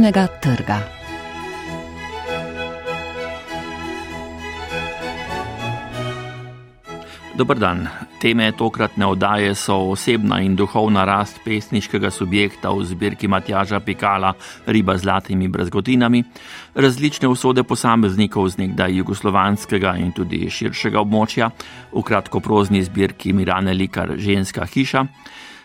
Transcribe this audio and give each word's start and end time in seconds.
knjižnega 0.00 0.26
trga. 0.40 0.78
Dobr 7.36 7.58
dan. 7.58 7.88
Teme 8.20 8.52
tokratne 8.52 9.06
oddaje 9.06 9.54
so 9.54 9.76
osebna 9.92 10.40
in 10.40 10.56
duhovna 10.56 11.04
rast 11.04 11.40
pesniškega 11.44 12.10
subjekta 12.10 12.70
v 12.70 12.84
zbirki 12.84 13.28
Matjaža 13.28 13.80
Pikala 13.80 14.32
Riba 14.66 14.96
z 14.96 15.02
zlatimi 15.02 15.48
brazgotinami, 15.48 16.24
različne 16.74 17.28
usode 17.28 17.62
posameznikov 17.62 18.48
z 18.48 18.58
nekdaj 18.58 18.96
jugoslovanskega 18.96 19.96
in 20.00 20.12
tudi 20.12 20.50
širšega 20.50 21.00
območja, 21.00 21.50
v 21.92 22.02
kratkoprozni 22.02 22.82
zbirki 22.84 23.32
Mirane 23.32 23.72
Likar 23.76 24.16
Ženska 24.16 24.64
hiša, 24.64 25.06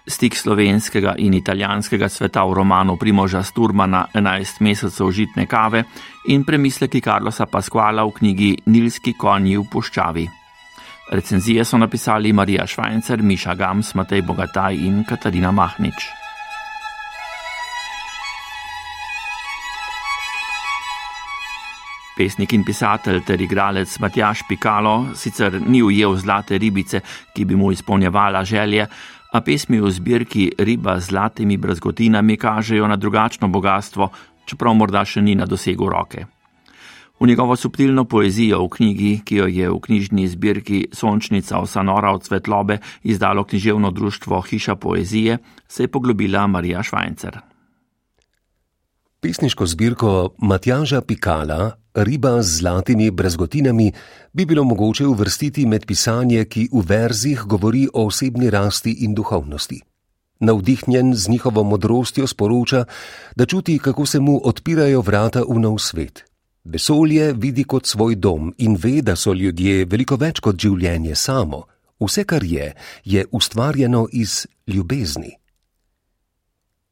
stik 0.07 0.35
slovenskega 0.37 1.15
in 1.17 1.33
italijanskega 1.33 2.09
sveta 2.09 2.45
v 2.45 2.53
romanu 2.53 2.97
Primoža 2.97 3.43
Sturmana 3.43 4.05
11 4.13 4.61
mesecev 4.61 5.11
žitne 5.11 5.45
kave 5.45 5.83
in 6.29 6.45
premisleki 6.45 7.01
Karlosa 7.01 7.45
Pasquala 7.45 8.05
v 8.05 8.11
knjigi 8.19 8.51
Nilski 8.65 9.13
konji 9.17 9.57
v 9.57 9.65
puščavi. 9.71 10.27
Recenzije 11.11 11.65
so 11.65 11.77
napisali 11.77 12.33
Marija 12.33 12.67
Švajcer, 12.67 13.21
Miša 13.21 13.53
Gams, 13.53 13.93
Matej 13.95 14.21
Bogataj 14.21 14.77
in 14.77 15.03
Katarina 15.05 15.51
Mahnič. 15.51 16.07
Pesnik 22.15 22.53
in 22.55 22.63
pisatelj 22.63 23.25
ter 23.27 23.41
igralec 23.41 23.91
Matjaš 23.99 24.45
Pikalo 24.47 25.11
sicer 25.19 25.59
ni 25.61 25.81
ujel 25.83 26.15
zlate 26.15 26.57
ribice, 26.57 27.01
ki 27.35 27.45
bi 27.45 27.55
mu 27.59 27.73
izpolnjevala 27.75 28.45
želje, 28.45 28.87
a 29.35 29.43
pesmi 29.43 29.83
v 29.83 29.91
zbirki 29.91 30.55
Riba 30.55 30.95
z 30.99 31.11
zlatimi 31.11 31.57
brazgotinami 31.59 32.37
kažejo 32.39 32.87
na 32.87 32.95
drugačno 32.95 33.51
bogatstvo, 33.51 34.07
čeprav 34.47 34.71
morda 34.79 35.03
še 35.03 35.19
ni 35.19 35.35
na 35.35 35.43
dosegu 35.43 35.89
roke. 35.91 36.23
V 37.19 37.27
njegovo 37.27 37.55
subtilno 37.55 38.05
poezijo 38.07 38.61
v 38.63 38.69
knjigi, 38.71 39.11
ki 39.27 39.35
jo 39.35 39.47
je 39.47 39.67
v 39.71 39.79
knjižni 39.79 40.27
zbirki 40.31 40.79
Sončnica 40.91 41.59
Osanora 41.59 42.13
od 42.15 42.23
svetlobe 42.23 42.79
izdalo 43.03 43.43
književno 43.43 43.91
društvo 43.91 44.41
Hiša 44.41 44.75
poezije, 44.75 45.37
se 45.67 45.83
je 45.83 45.91
poglobila 45.91 46.47
Marija 46.47 46.83
Švajcer. 46.83 47.54
Pesniško 49.25 49.65
zbirko 49.65 50.35
Matjaža 50.37 51.01
Pikala, 51.01 51.71
Riba 51.93 52.41
z 52.41 52.57
zlatimi 52.57 53.11
brezgotinami, 53.11 53.91
bi 54.33 54.45
bilo 54.45 54.63
mogoče 54.63 55.07
uvrstiti 55.07 55.65
med 55.65 55.85
pisanje, 55.85 56.43
ki 56.45 56.67
v 56.73 56.83
verzih 56.85 57.41
govori 57.45 57.87
o 57.93 58.05
osebni 58.05 58.49
rasti 58.49 58.91
in 58.99 59.15
duhovnosti. 59.15 59.79
Navdihnjen 60.39 61.15
z 61.15 61.29
njihovo 61.29 61.63
modrostjo 61.63 62.27
sporoča, 62.27 62.85
da 63.35 63.45
čuti, 63.45 63.79
kako 63.79 64.05
se 64.05 64.19
mu 64.19 64.41
odpirajo 64.43 65.01
vrata 65.01 65.41
v 65.49 65.59
nov 65.59 65.79
svet. 65.79 66.23
Vesolje 66.63 67.33
vidi 67.33 67.63
kot 67.63 67.85
svoj 67.85 68.15
dom 68.15 68.53
in 68.57 68.77
ve, 68.83 69.01
da 69.01 69.15
so 69.15 69.33
ljudje 69.33 69.85
veliko 69.85 70.21
več 70.21 70.39
kot 70.39 70.61
življenje 70.61 71.15
samo. 71.15 71.63
Vse, 71.99 72.23
kar 72.23 72.43
je, 72.43 72.73
je 73.03 73.25
ustvarjeno 73.31 74.07
iz 74.11 74.45
ljubezni. 74.67 75.33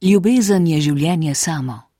Ljubezen 0.01 0.67
je 0.67 0.81
življenje 0.81 1.35
samo. 1.35 1.92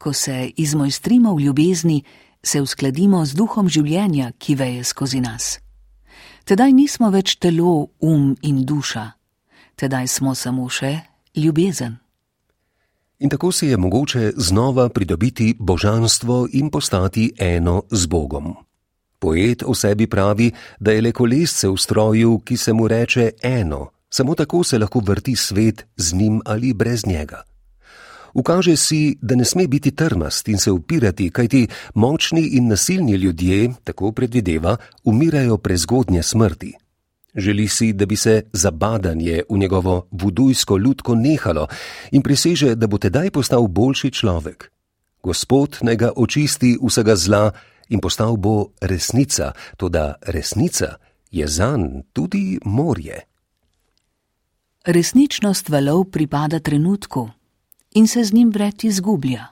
Ko 0.00 0.12
se 0.16 0.50
izmojstrimo 0.56 1.34
v 1.34 1.40
ljubezni, 1.40 1.98
se 2.42 2.60
uskladimo 2.60 3.20
z 3.24 3.36
duhom 3.36 3.68
življenja, 3.68 4.32
ki 4.38 4.56
veje 4.56 4.84
skozi 4.88 5.20
nas. 5.20 5.58
Tedaj 6.48 6.72
nismo 6.72 7.10
več 7.12 7.36
telo, 7.36 7.90
um 8.00 8.32
in 8.42 8.62
duša, 8.64 9.10
tedaj 9.76 10.08
smo 10.08 10.32
samo 10.34 10.68
še 10.72 10.94
ljubezen. 11.36 11.98
In 13.20 13.28
tako 13.28 13.52
se 13.52 13.68
je 13.68 13.76
mogoče 13.76 14.32
znova 14.36 14.88
pridobiti 14.88 15.52
božanstvo 15.58 16.46
in 16.56 16.70
postati 16.70 17.28
eno 17.36 17.82
z 17.90 18.06
Bogom. 18.06 18.54
Poet 19.20 19.62
o 19.66 19.74
sebi 19.74 20.06
pravi, 20.06 20.48
da 20.80 20.96
je 20.96 21.02
le 21.04 21.12
kolesce 21.12 21.68
v 21.68 21.76
stroju, 21.76 22.38
ki 22.40 22.56
se 22.56 22.72
mu 22.72 22.88
reče 22.88 23.30
eno, 23.42 23.90
samo 24.08 24.34
tako 24.34 24.64
se 24.64 24.78
lahko 24.78 25.04
vrti 25.04 25.36
svet 25.36 25.84
z 25.96 26.14
njim 26.14 26.40
ali 26.44 26.72
brez 26.72 27.06
njega. 27.06 27.42
Ukaže 28.34 28.76
si, 28.76 29.18
da 29.22 29.34
ne 29.34 29.44
sme 29.44 29.68
biti 29.68 29.90
trmast 29.90 30.48
in 30.48 30.58
se 30.58 30.70
upirati, 30.70 31.30
kajti 31.30 31.68
močni 31.94 32.46
in 32.56 32.68
nasilni 32.68 33.12
ljudje, 33.12 33.72
tako 33.84 34.12
predvideva, 34.12 34.76
umirajo 35.04 35.58
prezgodnje 35.58 36.22
smrti. 36.22 36.74
Želi 37.34 37.68
si, 37.68 37.92
da 37.92 38.06
bi 38.06 38.16
se 38.16 38.42
zabadanje 38.52 39.42
v 39.50 39.58
njegovo 39.58 40.06
vudujsko 40.10 40.76
ljudko 40.76 41.14
nehalo 41.14 41.66
in 42.10 42.22
priseže, 42.22 42.74
da 42.74 42.86
bo 42.86 42.98
tedaj 42.98 43.30
postal 43.30 43.66
boljši 43.66 44.10
človek. 44.10 44.70
Gospod 45.22 45.78
naj 45.82 45.96
ga 45.96 46.12
očisti 46.16 46.78
vsega 46.82 47.16
zla 47.16 47.50
in 47.88 48.00
postal 48.00 48.36
bo 48.36 48.66
resnica, 48.80 49.52
toda 49.76 50.14
resnica 50.26 50.96
je 51.30 51.46
zanj 51.48 52.02
tudi 52.12 52.58
morje. 52.64 53.20
Resničnost 54.86 55.68
valov 55.68 56.04
pripada 56.04 56.58
trenutku 56.58 57.30
in 57.94 58.08
se 58.08 58.24
z 58.24 58.32
njim 58.32 58.50
vred 58.50 58.84
izgublja, 58.84 59.46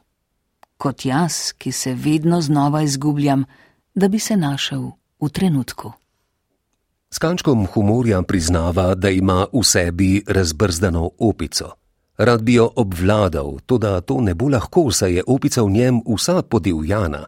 kot 0.77 1.05
jaz, 1.05 1.53
ki 1.59 1.73
se 1.73 1.95
vedno 1.95 2.41
znova 2.41 2.83
izgubljam, 2.83 3.45
da 3.95 4.09
bi 4.09 4.19
se 4.19 4.37
našel 4.37 4.91
v 5.21 5.29
trenutku. 5.29 5.93
S 7.11 7.19
kančkom 7.19 7.67
humorja 7.67 8.23
priznava, 8.23 8.95
da 8.95 9.11
ima 9.11 9.47
v 9.53 9.65
sebi 9.65 10.23
razbrzdano 10.27 11.11
opico. 11.19 11.73
Rad 12.19 12.43
bi 12.43 12.55
jo 12.55 12.71
obvladal, 12.77 13.59
tudi 13.67 13.87
to 14.07 14.21
ne 14.21 14.35
bo 14.35 14.49
lahko, 14.49 14.91
saj 14.91 15.13
je 15.13 15.23
opica 15.27 15.63
v 15.63 15.71
njem 15.71 16.01
vsa 16.07 16.43
podivjana, 16.43 17.25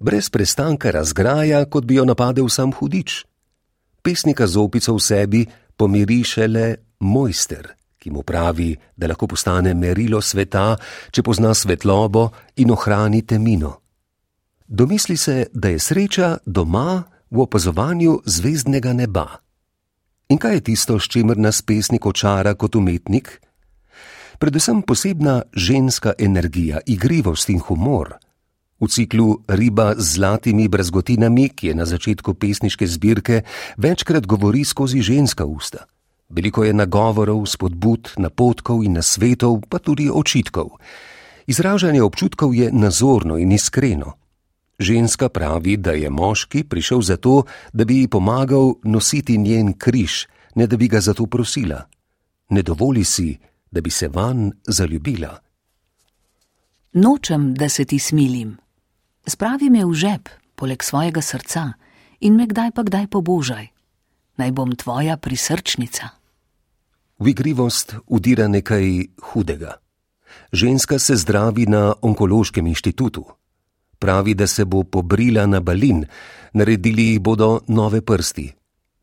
brez 0.00 0.30
prestanka 0.30 0.90
razgraja, 0.90 1.64
kot 1.64 1.84
bi 1.84 1.94
jo 1.94 2.04
napadel 2.04 2.48
sam 2.48 2.72
hudič. 2.72 3.24
Pesnika 4.02 4.46
z 4.46 4.58
opico 4.58 4.94
v 4.94 5.00
sebi 5.00 5.46
pomiri 5.76 6.24
šele 6.24 6.74
mojster, 7.00 7.70
ki 8.02 8.10
mu 8.10 8.24
pravi, 8.26 8.74
da 8.96 9.06
lahko 9.06 9.28
postane 9.30 9.74
merilo 9.78 10.18
sveta, 10.20 10.74
če 11.14 11.22
pozna 11.22 11.54
svetlobo 11.54 12.30
in 12.58 12.74
ohrani 12.74 13.22
temino. 13.22 13.76
Domisli 14.66 15.16
se, 15.16 15.46
da 15.52 15.70
je 15.70 15.78
sreča 15.78 16.36
doma 16.46 17.04
v 17.30 17.40
opazovanju 17.46 18.18
zvezdnega 18.26 18.92
neba. 18.92 19.26
In 20.32 20.40
kaj 20.40 20.54
je 20.58 20.64
tisto, 20.72 20.98
s 20.98 21.06
čimer 21.12 21.38
nas 21.38 21.62
pesnik 21.62 22.06
očara 22.08 22.54
kot 22.56 22.74
umetnik? 22.74 23.36
Predvsem 24.40 24.82
posebna 24.82 25.42
ženska 25.54 26.16
energija, 26.18 26.80
igrivost 26.86 27.52
in 27.52 27.60
humor. 27.60 28.16
V 28.82 28.88
ciklu 28.90 29.44
Riba 29.46 29.94
z 29.94 30.18
zlatimi 30.18 30.66
brazgotinami, 30.66 31.52
ki 31.54 31.70
je 31.70 31.74
na 31.78 31.86
začetku 31.86 32.34
pesniške 32.34 32.86
zbirke, 32.86 33.42
večkrat 33.78 34.26
govori 34.26 34.64
skozi 34.64 35.04
ženska 35.04 35.46
usta. 35.46 35.86
Veliko 36.32 36.64
je 36.64 36.72
nagovorov, 36.72 37.44
spodbud, 37.46 38.16
napotkov 38.16 38.80
in 38.84 38.96
nasvetov, 38.96 39.68
pa 39.68 39.78
tudi 39.78 40.08
očitkov. 40.08 40.80
Izražanje 41.46 42.00
občutkov 42.02 42.54
je 42.56 42.72
nazorno 42.72 43.36
in 43.36 43.52
iskreno. 43.52 44.16
Ženska 44.78 45.28
pravi, 45.28 45.76
da 45.76 45.92
je 45.92 46.10
moški 46.10 46.64
prišel 46.64 47.02
zato, 47.02 47.42
da 47.72 47.84
bi 47.84 48.00
ji 48.00 48.08
pomagal 48.08 48.74
nositi 48.84 49.38
njen 49.38 49.72
križ, 49.76 50.26
ne 50.54 50.66
da 50.66 50.76
bi 50.76 50.88
ga 50.88 51.00
zato 51.00 51.26
prosila. 51.26 51.84
Ne 52.48 52.62
dovoli 52.62 53.04
si, 53.04 53.38
da 53.70 53.80
bi 53.80 53.90
se 53.90 54.08
van 54.08 54.52
zaljubila. 54.64 55.36
Nočem, 56.92 57.54
da 57.54 57.68
se 57.68 57.84
ti 57.84 57.98
smilim. 57.98 58.56
Spravi 59.26 59.70
me 59.70 59.84
v 59.84 59.92
žep, 59.92 60.28
poleg 60.54 60.82
svojega 60.82 61.20
srca, 61.20 61.72
in 62.20 62.36
me 62.36 62.46
kdaj 62.46 62.72
pa 62.72 62.82
kdaj 62.82 63.06
pobožaj. 63.06 63.68
Naj 64.36 64.50
bom 64.52 64.72
tvoja 64.76 65.16
prisrčnica. 65.16 66.21
V 67.18 67.28
igrivost 67.28 67.94
udira 68.06 68.48
nekaj 68.48 69.06
hudega. 69.22 69.72
Ženska 70.52 70.98
se 70.98 71.16
zdravi 71.16 71.66
na 71.66 71.94
onkološkem 72.02 72.66
inštitutu 72.66 73.24
pravi, 74.02 74.34
da 74.34 74.46
se 74.46 74.64
bo 74.64 74.82
pobrila 74.82 75.46
na 75.46 75.60
balin, 75.60 76.04
naredili 76.52 77.04
jih 77.12 77.20
bodo 77.20 77.60
nove 77.68 78.00
prsti. 78.00 78.48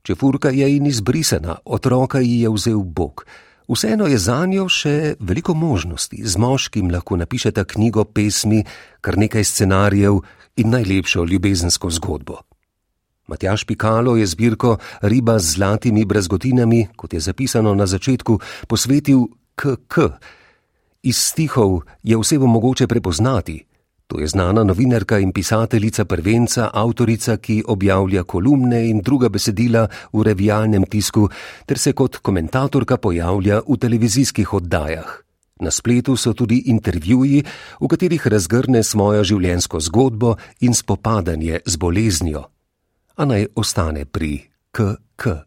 Čefurka 0.03 0.49
je 0.49 0.67
in 0.75 0.87
izbrisana, 0.87 1.55
otroka 1.65 2.19
ji 2.19 2.41
je 2.41 2.49
vzel 2.49 2.83
Bog. 2.83 3.23
Vseeno 3.69 4.07
je 4.07 4.17
za 4.17 4.41
njo 4.45 4.65
še 4.69 5.15
veliko 5.19 5.53
možnosti, 5.53 6.19
z 6.25 6.37
moškim 6.37 6.89
lahko 6.91 7.17
napišeta 7.21 7.63
knjigo, 7.63 8.03
pesmi, 8.03 8.63
kar 9.01 9.17
nekaj 9.17 9.43
scenarijev 9.43 10.19
in 10.57 10.73
najlepšo 10.73 11.23
ljubezensko 11.23 11.91
zgodbo. 11.99 12.41
Matjaš 13.29 13.63
Pikalo 13.63 14.17
je 14.17 14.25
zbirko 14.25 14.77
Riba 15.01 15.39
z 15.39 15.55
zlatimi 15.55 16.05
brazgotinami, 16.05 16.87
kot 16.95 17.13
je 17.13 17.19
zapisano 17.19 17.75
na 17.75 17.85
začetku, 17.85 18.39
posvetil 18.67 19.27
KK. 19.55 20.17
Iz 21.03 21.17
stihov 21.17 21.81
je 22.03 22.17
vse 22.17 22.39
bo 22.39 22.47
mogoče 22.47 22.87
prepoznati, 22.87 23.69
To 24.09 24.19
je 24.19 24.27
znana 24.27 24.63
novinarka 24.63 25.19
in 25.21 25.31
pisateljica 25.31 26.05
prvenca, 26.05 26.69
avtorica, 26.73 27.37
ki 27.37 27.63
objavlja 27.67 28.23
kolumne 28.23 28.89
in 28.89 29.03
druga 29.05 29.29
besedila 29.29 29.83
v 30.13 30.23
revijalnem 30.25 30.87
tisku, 30.89 31.27
ter 31.65 31.77
se 31.77 31.93
kot 31.93 32.17
komentatorka 32.17 32.97
pojavlja 32.97 33.61
v 33.69 33.77
televizijskih 33.77 34.53
oddajah. 34.53 35.11
Na 35.61 35.71
spletu 35.71 36.17
so 36.17 36.33
tudi 36.33 36.63
intervjuji, 36.73 37.43
v 37.81 37.87
katerih 37.87 38.27
razgrne 38.27 38.81
svojo 38.83 39.23
življenjsko 39.23 39.79
zgodbo 39.79 40.37
in 40.65 40.73
spopadanje 40.73 41.61
z 41.65 41.77
boleznijo. 41.77 42.47
A 43.19 43.25
naj 43.27 43.51
ostane 43.55 44.05
pri 44.07 44.47
KK. 44.71 45.43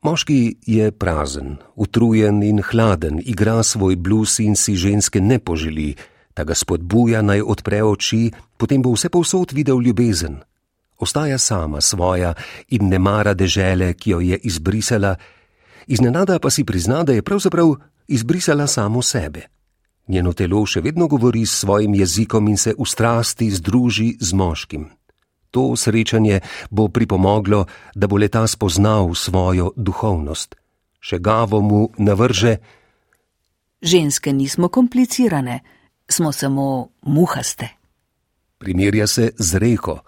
Moški 0.00 0.56
je 0.66 0.92
prazen, 0.92 1.56
utrujen 1.76 2.42
in 2.42 2.62
hladen, 2.64 3.20
igra 3.20 3.62
svoj 3.62 3.96
blues 3.96 4.38
in 4.40 4.56
si 4.56 4.80
ženske 4.80 5.20
ne 5.20 5.36
poželi, 5.38 5.92
ta 6.32 6.44
ga 6.48 6.56
spodbuja 6.56 7.20
naj 7.22 7.44
odpre 7.44 7.82
oči, 7.84 8.30
potem 8.56 8.80
bo 8.80 8.94
vse 8.96 9.12
povsod 9.12 9.52
videl 9.52 9.82
ljubezen. 9.84 10.40
Ostaja 10.96 11.38
sama 11.38 11.80
svoja 11.80 12.32
in 12.68 12.88
ne 12.88 12.98
mara 12.98 13.34
dežele, 13.34 13.92
ki 13.92 14.10
jo 14.10 14.20
je 14.20 14.40
izbrisala, 14.40 15.16
iznenada 15.86 16.38
pa 16.40 16.48
si 16.50 16.64
prizna, 16.64 17.02
da 17.04 17.12
je 17.12 17.22
pravzaprav 17.22 17.74
izbrisala 18.08 18.66
samo 18.66 19.02
sebe. 19.02 19.52
Njeno 20.08 20.32
telo 20.32 20.64
še 20.66 20.80
vedno 20.80 21.08
govori 21.12 21.44
s 21.46 21.60
svojim 21.60 21.94
jezikom 21.94 22.48
in 22.48 22.56
se 22.56 22.72
v 22.78 22.88
strasti 22.88 23.50
združi 23.50 24.16
z 24.20 24.32
moškim. 24.32 24.88
To 25.50 25.76
srečanje 25.76 26.40
bo 26.70 26.88
pripomoglo, 26.88 27.66
da 27.94 28.06
bo 28.06 28.16
leta 28.16 28.46
spoznal 28.46 29.14
svojo 29.14 29.72
duhovnost. 29.76 30.54
Še 31.00 31.18
gavo 31.18 31.60
mu 31.60 31.88
navrže: 31.98 32.56
Ženske 33.82 34.32
nismo 34.32 34.68
komplicirane, 34.68 35.60
smo 36.08 36.32
samo 36.32 36.92
muhaste. 37.02 37.68
Primerja 38.58 39.06
se 39.06 39.30
z 39.38 39.58
reko, 39.58 40.00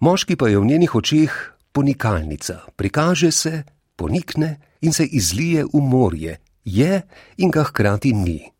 moški 0.00 0.36
pa 0.36 0.48
je 0.48 0.58
v 0.58 0.64
njenih 0.64 0.94
očeh 0.94 1.32
ponikalnica, 1.72 2.60
prikaže 2.76 3.30
se, 3.30 3.62
ponikne 3.96 4.60
in 4.80 4.92
se 4.92 5.04
izlije 5.04 5.64
v 5.64 5.80
morje, 5.82 6.38
je 6.64 7.02
in 7.36 7.50
ga 7.50 7.64
hkrati 7.64 8.12
ni. 8.12 8.59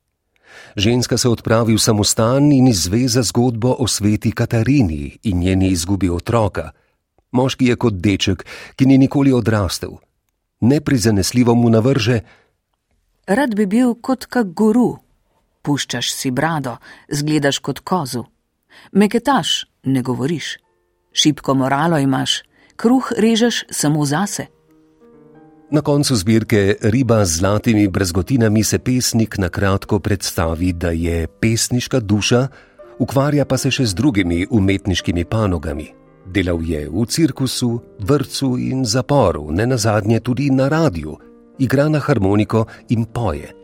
Ženska 0.76 1.18
se 1.18 1.28
odpravi 1.28 1.74
v 1.74 1.78
samostan 1.78 2.52
in 2.52 2.68
izveza 2.68 3.22
zgodbo 3.22 3.76
o 3.78 3.88
sveti 3.88 4.32
Katarini 4.32 5.18
in 5.22 5.38
njeni 5.38 5.68
izgubi 5.68 6.10
otroka. 6.10 6.70
Moški 7.32 7.66
je 7.66 7.76
kot 7.76 7.94
deček, 7.94 8.46
ki 8.76 8.86
ni 8.86 8.98
nikoli 8.98 9.32
odrastel. 9.32 9.90
Neprizanesljivo 10.60 11.54
mu 11.54 11.70
navrže: 11.70 12.20
Rad 13.26 13.54
bi 13.54 13.66
bil 13.66 13.94
kot 13.94 14.26
kak 14.26 14.52
guru. 14.54 14.98
Puščaš 15.62 16.12
si 16.12 16.30
brado, 16.30 16.76
zgledaš 17.08 17.58
kot 17.58 17.80
kozu. 17.80 18.24
Meketaš, 18.92 19.66
ne 19.84 20.02
govoriš. 20.02 20.56
Šipko 21.12 21.54
moralo 21.54 21.98
imaš, 21.98 22.42
kruh 22.76 23.12
režeš 23.18 23.64
samo 23.70 24.04
zase. 24.04 24.46
Na 25.70 25.80
koncu 25.80 26.16
zbirke 26.16 26.76
Riba 26.82 27.24
z 27.24 27.38
zlatimi 27.38 27.88
brezgotinami 27.88 28.64
se 28.64 28.78
pesnik 28.78 29.38
na 29.38 29.48
kratko 29.48 29.98
predstavi, 29.98 30.72
da 30.72 30.90
je 30.90 31.26
pesniška 31.26 32.00
duša, 32.00 32.48
ukvarja 32.98 33.44
pa 33.44 33.54
se 33.54 33.70
še 33.70 33.86
z 33.86 33.94
drugimi 33.94 34.46
umetniškimi 34.50 35.24
panogami. 35.24 35.86
Delal 36.26 36.58
je 36.66 36.88
v 36.90 37.04
cirkusu, 37.06 37.68
vrtu 38.02 38.56
in 38.58 38.82
zaporu, 38.84 39.52
ne 39.54 39.66
nazadnje 39.66 40.18
tudi 40.20 40.50
na 40.50 40.66
radiju, 40.68 41.14
igra 41.58 41.86
na 41.88 42.00
harmoniko 42.02 42.64
in 42.88 43.04
poje. 43.06 43.54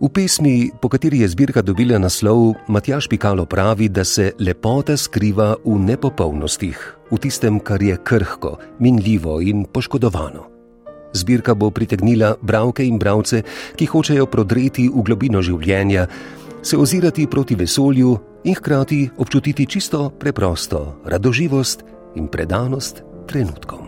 V 0.00 0.10
pesmi, 0.12 0.68
po 0.80 0.90
kateri 0.92 1.22
je 1.24 1.30
zbirka 1.32 1.62
dobila 1.64 1.96
naslov, 1.96 2.60
Matjaš 2.68 3.08
Pikalo 3.08 3.46
pravi, 3.48 3.88
da 3.88 4.04
se 4.04 4.34
lepota 4.38 4.96
skriva 4.96 5.56
v 5.64 5.78
nepopolnostih, 5.80 6.76
v 7.08 7.18
tistem, 7.24 7.56
kar 7.56 7.80
je 7.80 7.96
krhko, 8.04 8.58
minljivo 8.84 9.40
in 9.40 9.64
poškodovano. 9.64 10.55
Zbirka 11.12 11.54
bo 11.54 11.70
pritegnila 11.70 12.34
bralke 12.42 12.84
in 12.84 12.98
bralce, 12.98 13.42
ki 13.76 13.86
hočejo 13.86 14.26
prodreti 14.26 14.88
v 14.88 15.02
globino 15.02 15.42
življenja, 15.42 16.06
se 16.62 16.76
ozirati 16.76 17.26
proti 17.30 17.54
vesolju 17.54 18.18
in 18.44 18.54
hkrati 18.54 19.10
občutiti 19.18 19.66
čisto 19.66 20.10
preprosto 20.10 21.02
radoživost 21.04 21.84
in 22.16 22.28
predanost 22.28 23.02
trenutkom. 23.26 23.85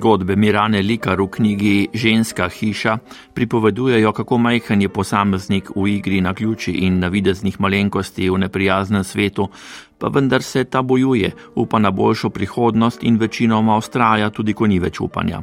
Zgodbe 0.00 0.32
Mirane 0.32 0.80
Likar 0.80 1.20
v 1.20 1.28
knjigi 1.28 1.88
Ženska 1.92 2.48
hiša 2.48 2.98
pripovedujejo, 3.36 4.12
kako 4.16 4.38
majhen 4.38 4.80
je 4.80 4.88
posameznik 4.88 5.68
v 5.76 6.00
igri 6.00 6.20
na 6.24 6.32
ključi 6.34 6.72
in 6.72 7.04
na 7.04 7.12
videznih 7.12 7.60
malenkosti 7.60 8.30
v 8.30 8.38
neprijaznem 8.40 9.04
svetu, 9.04 9.50
pa 9.98 10.08
vendar 10.08 10.42
se 10.42 10.64
ta 10.64 10.80
bojuje, 10.82 11.30
upa 11.54 11.78
na 11.78 11.90
boljšo 11.90 12.30
prihodnost 12.30 13.04
in 13.04 13.18
večinoma 13.20 13.76
ustraja, 13.76 14.30
tudi 14.30 14.56
ko 14.56 14.66
ni 14.66 14.80
več 14.80 15.00
upanja. 15.04 15.42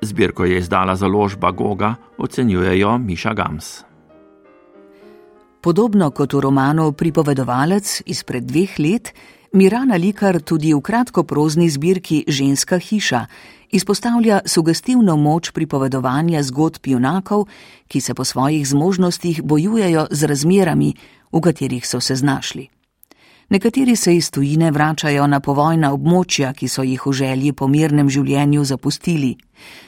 Zbirko 0.00 0.48
je 0.48 0.56
izdala 0.58 0.96
založba 0.96 1.50
Goga, 1.50 1.94
ocenjujejo 2.18 2.98
Miša 2.98 3.34
Gams. 3.34 3.84
Podobno 5.60 6.10
kot 6.10 6.32
v 6.32 6.40
romanu 6.40 6.92
Pripovedovalec 6.92 8.00
izpred 8.06 8.48
dveh 8.48 8.78
let, 8.78 9.12
Mirana 9.52 9.96
Likar 10.00 10.40
tudi 10.40 10.72
v 10.72 10.80
kratkoprozni 10.80 11.68
zbirki 11.68 12.24
Ženska 12.28 12.78
hiša 12.78 13.26
izpostavlja 13.68 14.40
sugestivno 14.46 15.16
moč 15.16 15.50
pripovedovanja 15.50 16.42
zgodb 16.42 16.86
junakov, 16.86 17.44
ki 17.88 18.00
se 18.00 18.14
po 18.14 18.24
svojih 18.24 18.68
zmožnostih 18.68 19.42
bojujejo 19.42 20.06
z 20.10 20.24
razmerami, 20.24 20.94
v 21.32 21.40
katerih 21.40 21.86
so 21.86 22.00
se 22.00 22.16
znašli. 22.16 22.68
Nekateri 23.48 23.96
se 23.96 24.16
iz 24.16 24.30
tujine 24.30 24.70
vračajo 24.70 25.26
na 25.26 25.40
povojna 25.40 25.92
območja, 25.92 26.54
ki 26.56 26.68
so 26.68 26.82
jih 26.82 27.06
v 27.06 27.12
želji 27.12 27.52
po 27.52 27.68
mirnem 27.68 28.08
življenju 28.08 28.64
zapustili, 28.64 29.36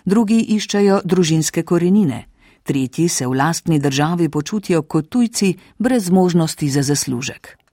drugi 0.05 0.45
iščejo 0.45 1.01
družinske 1.05 1.63
korenine, 1.63 2.27
tretji 2.63 3.09
se 3.09 3.27
v 3.27 3.33
lastni 3.33 3.81
državi 3.81 4.29
počutijo 4.29 4.83
kot 4.83 5.09
tujci 5.09 5.55
brez 5.79 6.11
možnosti 6.11 6.69
za 6.69 6.83
zaslužek. 6.83 7.64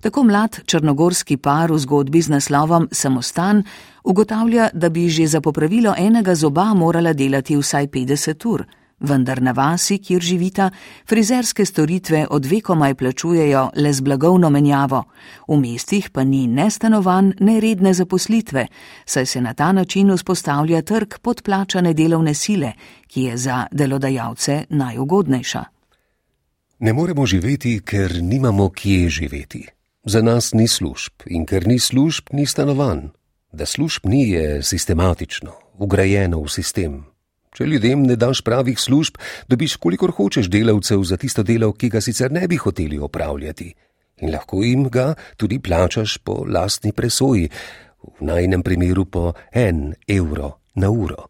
Tako 0.00 0.22
mlad 0.24 0.60
črnogorski 0.66 1.36
par 1.36 1.72
v 1.72 1.78
zgodbi 1.78 2.22
z 2.22 2.28
naslovom 2.30 2.88
Samostan 2.92 3.62
ugotavlja, 4.04 4.70
da 4.72 4.88
bi 4.88 5.08
že 5.08 5.26
za 5.26 5.40
popravilo 5.40 5.94
enega 5.98 6.34
zoba 6.34 6.74
morala 6.74 7.12
delati 7.12 7.56
vsaj 7.56 7.86
50 7.86 8.46
ur, 8.46 8.64
vendar 9.00 9.42
na 9.42 9.52
vasi, 9.52 9.98
kjer 9.98 10.22
živita, 10.22 10.70
frizerske 11.08 11.64
storitve 11.64 12.26
od 12.30 12.46
vekomaj 12.46 12.94
plačujejo 12.94 13.70
le 13.76 13.92
z 13.92 14.00
blagovno 14.00 14.50
menjavo, 14.50 15.04
v 15.48 15.58
mestih 15.58 16.10
pa 16.10 16.24
ni 16.24 16.46
ne 16.46 16.70
stanovanj, 16.70 17.32
ne 17.40 17.60
redne 17.60 17.94
zaposlitve, 17.94 18.66
saj 19.04 19.26
se 19.26 19.40
na 19.40 19.54
ta 19.54 19.72
način 19.72 20.12
vzpostavlja 20.14 20.82
trg 20.82 21.18
podplačane 21.22 21.94
delovne 21.94 22.34
sile, 22.34 22.72
ki 23.06 23.22
je 23.22 23.36
za 23.36 23.66
delodajalce 23.72 24.64
najugodnejša. 24.70 25.64
Ne 26.78 26.92
moremo 26.92 27.26
živeti, 27.26 27.80
ker 27.84 28.22
nimamo 28.22 28.70
kje 28.70 29.08
živeti. 29.08 29.77
Za 30.08 30.22
nas 30.22 30.54
ni 30.56 30.64
služb 30.64 31.26
in 31.28 31.42
ker 31.44 31.66
ni 31.68 31.76
služb, 31.76 32.30
ni 32.32 32.46
stanovanj. 32.48 33.10
Da 33.52 33.66
služb 33.66 34.06
ni 34.08 34.30
je 34.30 34.62
sistematično, 34.64 35.52
ugrajeno 35.76 36.40
v 36.40 36.48
sistem. 36.48 36.94
Če 37.52 37.66
ljudem 37.68 38.06
ne 38.08 38.16
daš 38.16 38.40
pravih 38.40 38.80
služb, 38.80 39.18
dobiš 39.52 39.76
kolikor 39.76 40.14
hočeš 40.16 40.48
delavcev 40.48 41.04
za 41.04 41.20
tisto 41.20 41.44
delo, 41.44 41.74
ki 41.76 41.92
ga 41.92 42.00
sicer 42.00 42.32
ne 42.32 42.48
bi 42.48 42.56
hoteli 42.56 42.96
opravljati. 42.96 43.68
In 44.24 44.32
lahko 44.32 44.62
jim 44.64 44.88
ga 44.88 45.12
tudi 45.36 45.60
plačaš 45.60 46.16
po 46.24 46.40
lastni 46.48 46.94
presoji, 46.96 47.50
v 48.00 48.24
najnem 48.32 48.64
primeru 48.64 49.04
po 49.04 49.34
en 49.52 49.92
evro 50.08 50.54
na 50.74 50.88
uro. 50.88 51.28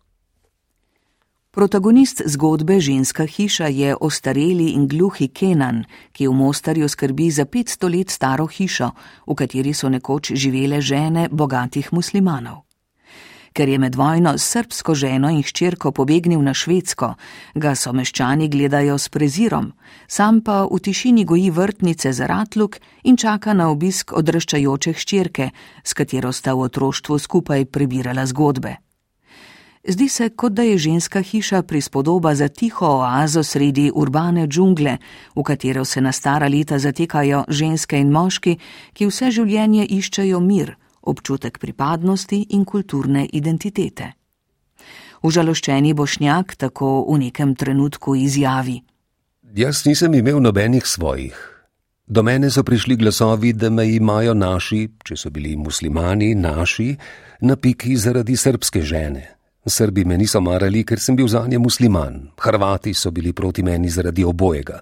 Protagonist 1.58 2.22
zgodbe 2.26 2.80
Ženska 2.80 3.24
hiša 3.26 3.66
je 3.66 3.96
ostareli 4.00 4.70
in 4.78 4.86
gluhi 4.86 5.26
Kenan, 5.28 5.84
ki 6.12 6.28
v 6.28 6.32
Mostarju 6.32 6.88
skrbi 6.88 7.30
za 7.30 7.44
500 7.44 7.90
let 7.98 8.10
staro 8.10 8.46
hišo, 8.46 8.90
v 9.26 9.34
kateri 9.34 9.74
so 9.74 9.90
nekoč 9.90 10.32
živele 10.38 10.78
žene 10.80 11.26
bogatih 11.30 11.90
muslimanov. 11.92 12.62
Ker 13.52 13.68
je 13.68 13.78
med 13.78 13.98
vojno 13.98 14.38
s 14.38 14.46
srpsko 14.54 14.94
ženo 14.94 15.34
in 15.34 15.42
hčerko 15.42 15.90
pobegnil 15.90 16.42
na 16.46 16.54
Švedsko, 16.54 17.14
ga 17.54 17.74
so 17.74 17.92
meščani 17.92 18.46
gledajo 18.48 18.94
s 18.98 19.08
prezirom, 19.08 19.72
sam 20.06 20.40
pa 20.40 20.62
v 20.62 20.78
tišini 20.78 21.24
goji 21.24 21.50
vrtnice 21.50 22.12
za 22.12 22.26
ratluk 22.26 22.78
in 23.02 23.16
čaka 23.16 23.50
na 23.50 23.66
obisk 23.70 24.12
odraščajoče 24.12 24.92
hčerke, 24.92 25.50
s 25.82 25.90
katero 25.92 26.30
sta 26.32 26.54
v 26.54 26.70
otroštvu 26.70 27.18
skupaj 27.18 27.64
prebirala 27.64 28.26
zgodbe. 28.26 28.87
Zdi 29.84 30.08
se, 30.08 30.28
kot 30.28 30.52
da 30.52 30.62
je 30.62 30.78
ženska 30.78 31.20
hiša 31.20 31.62
prispodoba 31.62 32.34
za 32.34 32.48
tiho 32.48 32.86
oazo 32.86 33.42
sredi 33.42 33.90
urbane 33.94 34.46
džungle, 34.46 34.96
v 35.36 35.42
katero 35.42 35.84
se 35.84 36.00
na 36.00 36.12
stara 36.12 36.48
leta 36.48 36.78
zatekajo 36.78 37.44
ženske 37.48 37.98
in 37.98 38.10
moški, 38.10 38.58
ki 38.92 39.06
vse 39.06 39.30
življenje 39.30 39.86
iščejo 39.86 40.40
mir, 40.40 40.74
občutek 41.02 41.58
pripadnosti 41.58 42.46
in 42.50 42.64
kulturne 42.64 43.26
identitete. 43.32 44.12
Užaloščeni 45.22 45.94
bošnjak 45.94 46.56
tako 46.56 47.06
v 47.12 47.18
nekem 47.18 47.54
trenutku 47.54 48.14
izjavi: 48.16 48.82
Jaz 49.54 49.86
nisem 49.86 50.14
imel 50.14 50.42
nobenih 50.42 50.86
svojih. 50.86 51.38
Do 52.06 52.22
mene 52.22 52.50
so 52.50 52.62
prišli 52.64 52.96
glasovi, 52.96 53.52
da 53.52 53.70
me 53.70 53.84
imajo 53.94 54.34
naši, 54.34 54.88
če 55.04 55.16
so 55.16 55.30
bili 55.30 55.56
muslimani, 55.56 56.34
naši, 56.34 56.96
na 57.40 57.56
piki 57.56 57.96
zaradi 57.96 58.36
srpske 58.36 58.82
žene. 58.82 59.37
Srbi 59.68 60.04
me 60.04 60.16
niso 60.16 60.40
marali, 60.40 60.84
ker 60.84 61.00
sem 61.00 61.16
bil 61.16 61.28
za 61.28 61.46
nje 61.46 61.58
musliman, 61.58 62.30
Hrvati 62.38 62.94
so 62.94 63.10
bili 63.10 63.32
proti 63.32 63.62
meni 63.62 63.88
zaradi 63.88 64.24
obojega. 64.24 64.80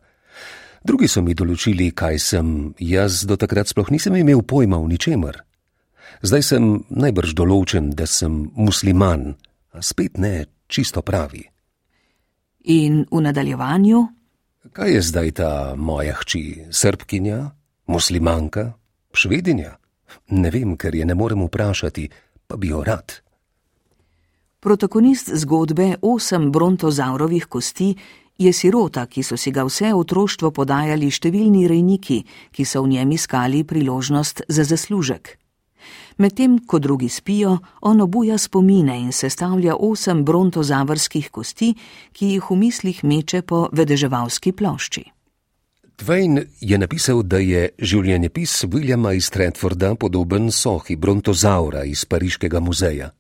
Drugi 0.87 1.09
so 1.09 1.23
mi 1.23 1.35
določili, 1.35 1.91
kaj 1.91 2.19
sem, 2.23 2.49
jaz 2.79 3.25
do 3.27 3.37
takrat 3.37 3.67
sploh 3.67 3.91
nisem 3.91 4.15
imel 4.17 4.43
pojma 4.47 4.79
o 4.79 4.87
ničemer. 4.87 5.43
Zdaj 6.23 6.43
sem 6.43 6.69
najbrž 6.89 7.35
določen, 7.35 7.91
da 7.91 8.07
sem 8.07 8.47
musliman, 8.55 9.35
a 9.75 9.83
spet 9.83 10.19
ne 10.19 10.47
čisto 10.71 11.03
pravi. 11.03 11.43
In 12.71 13.03
v 13.11 13.23
nadaljevanju? 13.23 14.05
Kaj 14.73 14.91
je 14.95 15.03
zdaj 15.03 15.31
ta 15.39 15.51
moja 15.79 16.17
hči, 16.23 16.71
srbkinja, 16.71 17.41
muslimanka, 17.91 18.73
švedinja? 19.15 19.77
Ne 20.35 20.51
vem, 20.51 20.75
ker 20.79 20.95
je 20.95 21.07
ne 21.07 21.15
morem 21.15 21.45
vprašati, 21.47 22.09
pa 22.47 22.57
bi 22.57 22.71
jo 22.71 22.83
rad. 22.87 23.26
Protagonist 24.67 25.31
zgodbe 25.35 25.95
osem 26.03 26.53
brontozaurovih 26.53 27.45
kosti 27.47 27.95
je 28.39 28.53
sirota, 28.53 29.05
ki 29.07 29.23
so 29.23 29.37
si 29.39 29.53
ga 29.55 29.63
vse 29.63 29.93
otroštvo 29.95 30.51
podajali 30.51 31.07
številni 31.07 31.69
rejniki, 31.71 32.17
ki 32.51 32.65
so 32.67 32.81
v 32.83 32.97
njem 32.97 33.13
iskali 33.15 33.61
priložnost 33.63 34.43
za 34.49 34.65
zaslužek. 34.67 35.37
Medtem 36.19 36.57
ko 36.67 36.81
drugi 36.83 37.07
spijo, 37.07 37.61
on 37.81 38.03
obuja 38.03 38.41
spomine 38.43 38.97
in 38.99 39.13
sestavlja 39.15 39.77
osem 39.79 40.25
brontozavrskih 40.27 41.29
kosti, 41.31 41.69
ki 42.11 42.33
jih 42.33 42.49
v 42.51 42.57
mislih 42.65 43.05
meče 43.07 43.45
po 43.47 43.69
vedeževalski 43.71 44.51
plošči. 44.51 45.05
Twain 45.95 46.43
je 46.59 46.81
napisal, 46.83 47.23
da 47.23 47.39
je 47.39 47.69
življenjepis 47.79 48.65
Williama 48.67 49.15
iz 49.15 49.31
Stratforda 49.31 49.95
podoben 49.95 50.51
sohi 50.51 50.99
brontozaura 50.99 51.85
iz 51.87 52.03
Pariškega 52.03 52.59
muzeja. 52.59 53.13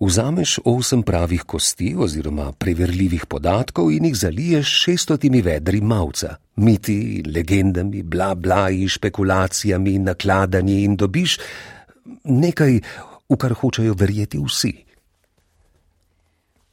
Vzameš 0.00 0.58
osem 0.64 1.02
pravih 1.02 1.42
kosti 1.42 1.94
oziroma 1.98 2.52
preverljivih 2.52 3.26
podatkov 3.26 3.92
in 3.92 4.04
jih 4.04 4.16
zaliješ 4.16 4.72
šestotimi 4.84 5.40
vedri 5.42 5.80
mavca, 5.80 6.36
miti, 6.56 7.22
legendami, 7.34 8.02
bla 8.02 8.34
blaji, 8.34 8.88
špekulacijami, 8.88 9.98
nakladanji 9.98 10.82
in 10.84 10.96
dobiš 10.96 11.38
nekaj, 12.24 12.80
v 13.28 13.36
kar 13.36 13.54
hočejo 13.54 13.94
verjeti 13.94 14.38
vsi. 14.38 14.74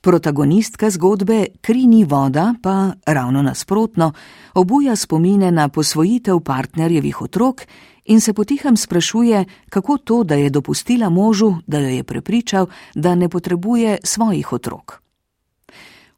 Protagonistka 0.03 0.89
zgodbe 0.89 1.45
Krini 1.61 2.03
voda 2.03 2.53
pa 2.61 2.91
ravno 3.05 3.41
nasprotno 3.41 4.11
obuja 4.53 4.95
spomine 4.95 5.51
na 5.51 5.69
posvojitev 5.69 6.39
partnerjevih 6.39 7.21
otrok 7.21 7.61
in 8.05 8.21
se 8.21 8.33
potihem 8.33 8.77
sprašuje, 8.77 9.45
kako 9.69 9.97
to, 9.97 10.23
da 10.23 10.35
je 10.35 10.49
dopustila 10.49 11.09
možu, 11.09 11.55
da 11.67 11.79
jo 11.79 11.87
je 11.87 12.03
prepričal, 12.03 12.67
da 12.95 13.15
ne 13.15 13.29
potrebuje 13.29 13.97
svojih 14.03 14.53
otrok. 14.53 15.03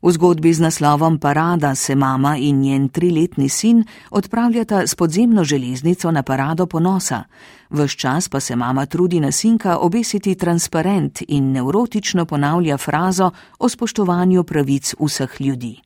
V 0.05 0.11
zgodbi 0.11 0.53
z 0.53 0.61
naslovom 0.61 1.17
Parada 1.17 1.75
se 1.75 1.95
mama 1.95 2.37
in 2.37 2.61
njen 2.61 2.89
triletni 2.89 3.49
sin 3.49 3.83
odpravljata 4.11 4.87
s 4.87 4.95
podzemno 4.95 5.43
železnico 5.43 6.11
na 6.11 6.23
parado 6.23 6.65
ponosa, 6.65 7.23
vš 7.69 7.95
čas 7.95 8.29
pa 8.29 8.39
se 8.39 8.55
mama 8.55 8.85
trudi 8.85 9.19
na 9.19 9.31
sinka 9.31 9.77
obesiti 9.77 10.35
transparent 10.35 11.21
in 11.27 11.51
nevrotično 11.51 12.25
ponavlja 12.25 12.77
frazo 12.77 13.31
o 13.59 13.69
spoštovanju 13.69 14.43
pravic 14.43 14.93
vseh 14.99 15.41
ljudi. 15.41 15.84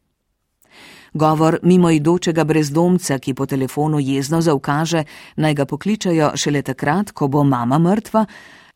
Govor 1.13 1.59
mimoidočega 1.63 2.43
brezdomca, 2.43 3.19
ki 3.19 3.33
po 3.33 3.45
telefonu 3.45 3.99
jezno 3.99 4.41
zaukaže, 4.41 5.03
naj 5.35 5.53
ga 5.53 5.65
pokličajo 5.65 6.31
šele 6.35 6.61
takrat, 6.61 7.11
ko 7.11 7.27
bo 7.27 7.43
mama 7.43 7.79
mrtva, 7.79 8.25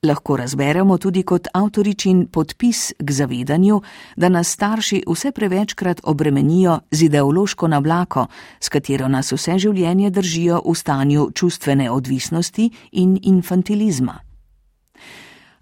lahko 0.03 0.37
razberemo 0.37 0.97
tudi 0.97 1.23
kot 1.23 1.47
avtoričin 1.53 2.25
podpis 2.27 2.91
k 2.99 3.11
zavedanju, 3.11 3.81
da 4.15 4.29
nas 4.29 4.51
starši 4.51 5.03
vse 5.07 5.31
prevečkrat 5.31 6.01
obremenijo 6.03 6.79
z 6.91 7.01
ideološko 7.03 7.67
nablako, 7.67 8.27
s 8.59 8.69
katero 8.69 9.07
nas 9.07 9.31
vse 9.31 9.57
življenje 9.59 10.09
držijo 10.09 10.61
v 10.65 10.75
stanju 10.75 11.31
čustvene 11.35 11.91
odvisnosti 11.91 12.69
in 12.91 13.17
infantilizma. 13.23 14.32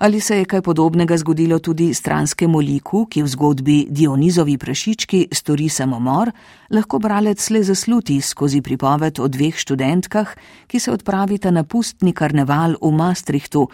Ali 0.01 0.19
se 0.19 0.37
je 0.37 0.45
kaj 0.45 0.61
podobnega 0.61 1.17
zgodilo 1.17 1.59
tudi 1.59 1.93
stranskemu 1.93 2.59
liku, 2.59 3.03
ki 3.05 3.21
v 3.21 3.27
zgodbi 3.27 3.75
Dionizovi 3.89 4.57
prašički 4.57 5.27
stori 5.31 5.69
samomor, 5.69 6.31
lahko 6.73 6.99
bralec 6.99 7.49
le 7.49 7.61
zasluti 7.63 8.17
skozi 8.21 8.63
pripoved 8.65 9.19
o 9.21 9.27
dveh 9.27 9.53
študentkah, 9.53 10.33
ki 10.67 10.79
se 10.79 10.91
odpravita 10.91 11.51
na 11.51 11.63
pustni 11.63 12.15
karneval 12.17 12.79
v 12.81 12.91
Maastrichtu, 12.97 13.67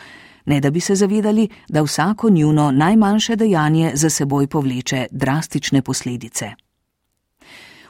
ne 0.45 0.59
da 0.59 0.69
bi 0.69 0.83
se 0.83 0.95
zavedali, 0.95 1.47
da 1.69 1.81
vsako 1.81 2.29
njuno 2.29 2.71
najmanjše 2.71 3.35
dejanje 3.35 3.91
za 3.95 4.09
seboj 4.09 4.47
povleče 4.47 5.07
drastične 5.11 5.81
posledice. 5.81 6.66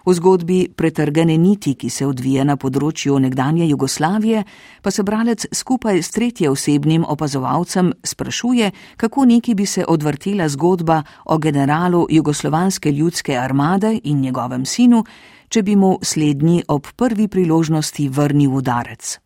V 0.08 0.14
zgodbi 0.14 0.70
pretrgane 0.76 1.36
niti, 1.38 1.74
ki 1.76 1.90
se 1.92 2.06
odvija 2.08 2.46
na 2.48 2.56
področju 2.56 3.18
nekdanje 3.20 3.66
Jugoslavije, 3.68 4.46
pa 4.80 4.92
se 4.92 5.04
bralec 5.04 5.44
skupaj 5.52 6.00
s 6.00 6.16
tretje 6.16 6.48
osebnim 6.48 7.04
opazovalcem 7.04 7.92
sprašuje, 8.08 8.72
kako 8.96 9.26
neki 9.28 9.58
bi 9.60 9.66
se 9.68 9.84
odvrtela 9.84 10.48
zgodba 10.48 11.02
o 11.26 11.38
generalu 11.38 12.06
Jugoslovanske 12.10 12.92
ljudske 12.92 13.36
armade 13.36 13.98
in 14.04 14.24
njegovem 14.24 14.64
sinu, 14.66 15.04
če 15.50 15.64
bi 15.64 15.76
mu 15.76 15.98
slednji 16.02 16.64
ob 16.72 16.88
prvi 16.96 17.28
priložnosti 17.28 18.08
vrnil 18.08 18.56
udarec. 18.64 19.18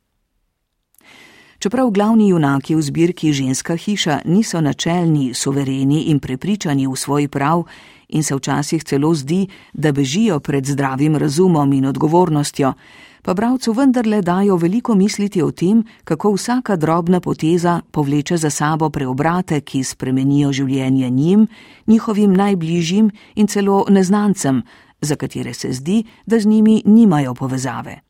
Čeprav 1.61 1.91
glavni 1.93 2.31
junaki 2.31 2.73
v 2.73 2.81
zbirki 2.81 3.29
Ženska 3.33 3.75
hiša 3.77 4.23
niso 4.25 4.57
načelni, 4.65 5.33
suvereni 5.37 6.07
in 6.09 6.17
prepričani 6.19 6.87
v 6.89 6.95
svoj 6.97 7.27
prav, 7.29 7.67
in 8.11 8.23
se 8.23 8.35
včasih 8.35 8.83
celo 8.83 9.13
zdi, 9.15 9.47
da 9.73 9.91
bežijo 9.91 10.39
pred 10.39 10.65
zdravim 10.65 11.15
razumom 11.15 11.73
in 11.73 11.85
odgovornostjo, 11.85 12.73
pa 13.21 13.33
bravcu 13.33 13.73
vendarle 13.73 14.21
dajo 14.21 14.55
veliko 14.57 14.95
misliti 14.95 15.41
o 15.41 15.51
tem, 15.51 15.83
kako 16.03 16.33
vsaka 16.33 16.75
drobna 16.75 17.19
poteza 17.19 17.81
povleče 17.91 18.37
za 18.37 18.49
sabo 18.49 18.89
preobrate, 18.89 19.61
ki 19.61 19.83
spremenijo 19.83 20.51
življenje 20.51 21.09
njim, 21.09 21.47
njihovim 21.87 22.33
najbližjim 22.33 23.11
in 23.35 23.47
celo 23.47 23.85
neznancem, 23.89 24.63
za 25.01 25.15
katere 25.15 25.53
se 25.53 25.73
zdi, 25.73 26.03
da 26.25 26.39
z 26.39 26.45
njimi 26.45 26.81
nimajo 26.85 27.33
povezave. 27.33 28.01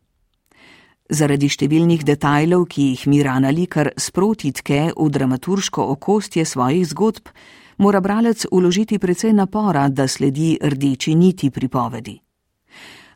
Zaradi 1.12 1.50
številnih 1.52 2.06
detajlov, 2.08 2.70
ki 2.72 2.84
jih 2.94 3.08
Mirana 3.12 3.50
Likar 3.52 3.90
sproti 4.00 4.54
tke 4.56 4.94
v 4.96 5.08
dramaturško 5.12 5.84
okostje 5.92 6.46
svojih 6.46 6.88
zgodb, 6.88 7.28
mora 7.82 8.00
bralec 8.00 8.46
uložiti 8.52 9.00
precej 9.00 9.34
napora, 9.34 9.90
da 9.90 10.08
sledi 10.08 10.58
rdeči 10.62 11.16
niti 11.16 11.50
pripovedi. 11.50 12.20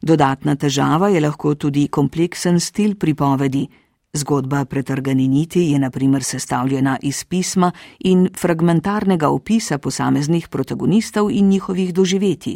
Dodatna 0.02 0.56
težava 0.56 1.10
je 1.10 1.22
lahko 1.22 1.56
tudi 1.56 1.88
kompleksen 1.88 2.60
stil 2.60 2.96
pripovedi, 2.96 3.68
Zgodba 4.16 4.66
pretrgani 4.66 5.28
niti 5.28 5.62
je 5.72 5.80
naprimer 5.80 6.24
sestavljena 6.24 6.98
iz 7.02 7.24
pisma 7.24 7.72
in 8.00 8.30
fragmentarnega 8.38 9.30
opisa 9.30 9.78
posameznih 9.78 10.48
protagonistov 10.48 11.32
in 11.32 11.50
njihovih 11.50 11.94
doživetij. 11.94 12.56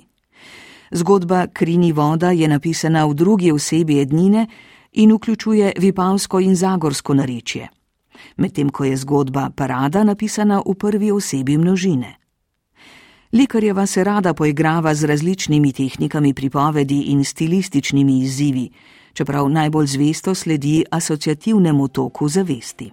Zgodba 0.91 1.47
Krini 1.47 1.91
voda 1.91 2.31
je 2.31 2.47
napisana 2.47 3.05
v 3.05 3.13
drugi 3.13 3.51
osebi 3.51 3.99
ednine 3.99 4.47
in 4.91 5.11
vključuje 5.11 5.73
vipavsko 5.77 6.39
in 6.39 6.55
zagorsko 6.55 7.13
narečje, 7.13 7.67
medtem 8.37 8.69
ko 8.69 8.83
je 8.83 8.97
zgodba 8.97 9.49
Parada 9.55 10.03
napisana 10.03 10.61
v 10.65 10.75
prvi 10.75 11.11
osebi 11.11 11.57
množine. 11.57 12.15
Likarjeva 13.33 13.85
se 13.85 14.03
rada 14.03 14.33
poigrava 14.33 14.93
z 14.95 15.03
različnimi 15.03 15.73
tehnikami 15.73 16.33
pripovedi 16.33 17.01
in 17.01 17.23
stilističnimi 17.23 18.19
izzivi, 18.19 18.69
čeprav 19.13 19.49
najbolj 19.49 19.87
zvesto 19.87 20.35
sledi 20.35 20.83
asociativnemu 20.91 21.87
toku 21.87 22.27
zavesti. 22.29 22.91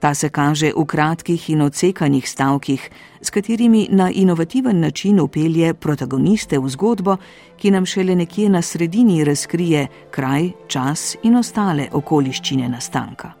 Ta 0.00 0.14
se 0.14 0.28
kaže 0.28 0.72
v 0.76 0.84
kratkih 0.84 1.50
in 1.50 1.60
odsekanih 1.60 2.28
stavkih, 2.28 2.90
s 3.20 3.30
katerimi 3.30 3.88
na 3.90 4.10
inovativen 4.10 4.80
način 4.80 5.20
upelje 5.20 5.74
protagoniste 5.74 6.58
v 6.58 6.68
zgodbo, 6.68 7.16
ki 7.56 7.70
nam 7.70 7.86
šele 7.86 8.16
nekje 8.16 8.48
na 8.48 8.62
sredini 8.62 9.24
razkrije 9.24 9.86
kraj, 10.10 10.50
čas 10.68 11.16
in 11.22 11.36
ostale 11.36 11.88
okoliščine 11.92 12.68
nastanka. 12.68 13.39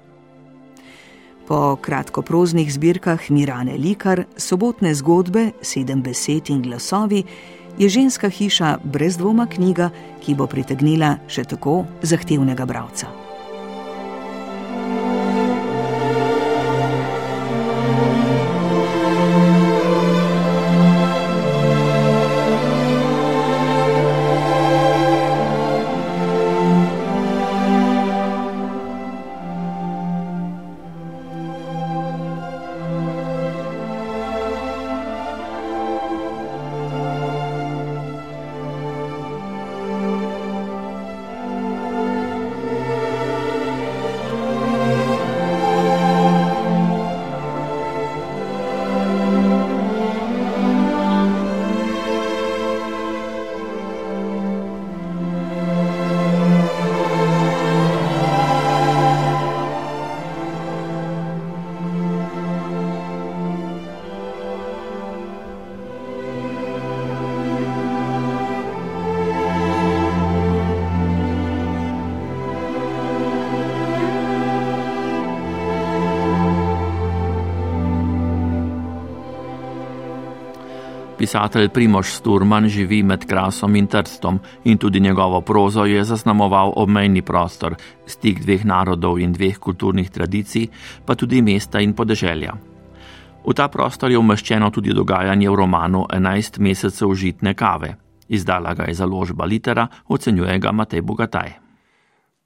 Po 1.50 1.74
kratkoproznih 1.82 2.68
zbirkah 2.72 3.30
Mirane 3.30 3.74
Likar, 3.74 4.22
sobotne 4.38 4.94
zgodbe, 4.94 5.48
sedem 5.66 5.98
besed 5.98 6.46
in 6.54 6.62
glasovi, 6.62 7.24
je 7.78 7.88
ženska 7.90 8.28
hiša 8.30 8.76
brez 8.84 9.18
dvoma 9.18 9.48
knjiga, 9.50 9.90
ki 10.22 10.36
bo 10.38 10.46
pritegnila 10.46 11.16
še 11.26 11.48
tako 11.50 11.80
zahtevnega 12.06 12.68
bralca. 12.70 13.19
Pisatelj 81.20 81.68
Primož 81.68 82.14
Sturman 82.16 82.64
živi 82.68 83.02
med 83.02 83.26
Krasom 83.28 83.74
in 83.76 83.86
Trstom 83.86 84.38
in 84.64 84.78
tudi 84.78 85.00
njegovo 85.00 85.40
prozo 85.40 85.84
je 85.84 86.04
zaznamoval 86.04 86.72
obmejni 86.76 87.22
prostor, 87.22 87.74
stik 88.06 88.40
dveh 88.40 88.64
narodov 88.64 89.20
in 89.20 89.32
dveh 89.32 89.58
kulturnih 89.58 90.10
tradicij, 90.10 90.68
pa 91.04 91.14
tudi 91.14 91.42
mesta 91.42 91.80
in 91.80 91.92
podeželja. 91.92 92.56
V 93.44 93.52
ta 93.52 93.68
prostor 93.68 94.10
je 94.10 94.18
umeščeno 94.18 94.70
tudi 94.70 94.96
dogajanje 94.96 95.50
v 95.50 95.54
romanu 95.54 96.06
11 96.08 96.58
mesecev 96.58 97.12
žitne 97.14 97.54
kave. 97.54 97.96
Izdala 98.28 98.72
ga 98.74 98.88
je 98.88 98.94
založba 98.94 99.44
Litera, 99.44 99.88
ocenjuje 100.08 100.58
ga 100.58 100.72
Matej 100.72 101.02
Bogataj. 101.02 101.69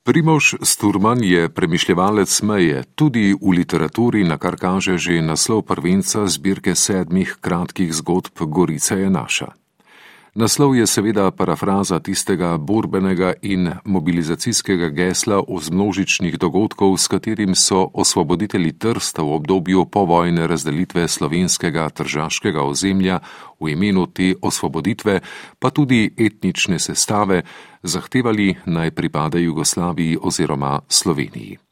Primož 0.04 0.54
Sturman 0.62 1.24
je 1.24 1.48
premišljevalec 1.48 2.42
meje 2.42 2.84
tudi 2.94 3.32
v 3.32 3.50
literaturi, 3.56 4.24
na 4.24 4.36
kar 4.36 4.60
kaže 4.60 4.98
že 4.98 5.24
naslov 5.24 5.64
prvenca 5.64 6.26
zbirke 6.28 6.74
sedmih 6.76 7.36
kratkih 7.40 7.88
zgodb 7.88 8.36
Gorica 8.36 9.00
je 9.00 9.10
naša. 9.10 9.63
Naslov 10.34 10.74
je 10.74 10.86
seveda 10.86 11.30
parafraza 11.30 12.00
tistega 12.02 12.56
borbenega 12.58 13.32
in 13.42 13.70
mobilizacijskega 13.84 14.88
gesla 14.88 15.38
od 15.48 15.70
množičnih 15.70 16.38
dogodkov, 16.38 16.96
s 16.98 17.06
katerim 17.06 17.54
so 17.54 17.90
osvoboditelji 17.94 18.72
Trsta 18.78 19.22
v 19.22 19.30
obdobju 19.32 19.84
povojne 19.86 20.46
razdelitve 20.46 21.08
slovenskega 21.08 21.88
tržaškega 21.90 22.66
ozemlja 22.66 23.20
v 23.60 23.68
imenu 23.78 24.06
te 24.06 24.34
osvoboditve, 24.42 25.20
pa 25.58 25.70
tudi 25.70 26.10
etnične 26.18 26.78
sestave, 26.78 27.42
zahtevali 27.82 28.56
naj 28.66 28.90
pripade 28.90 29.42
Jugoslaviji 29.42 30.18
oziroma 30.20 30.80
Sloveniji 30.88 31.63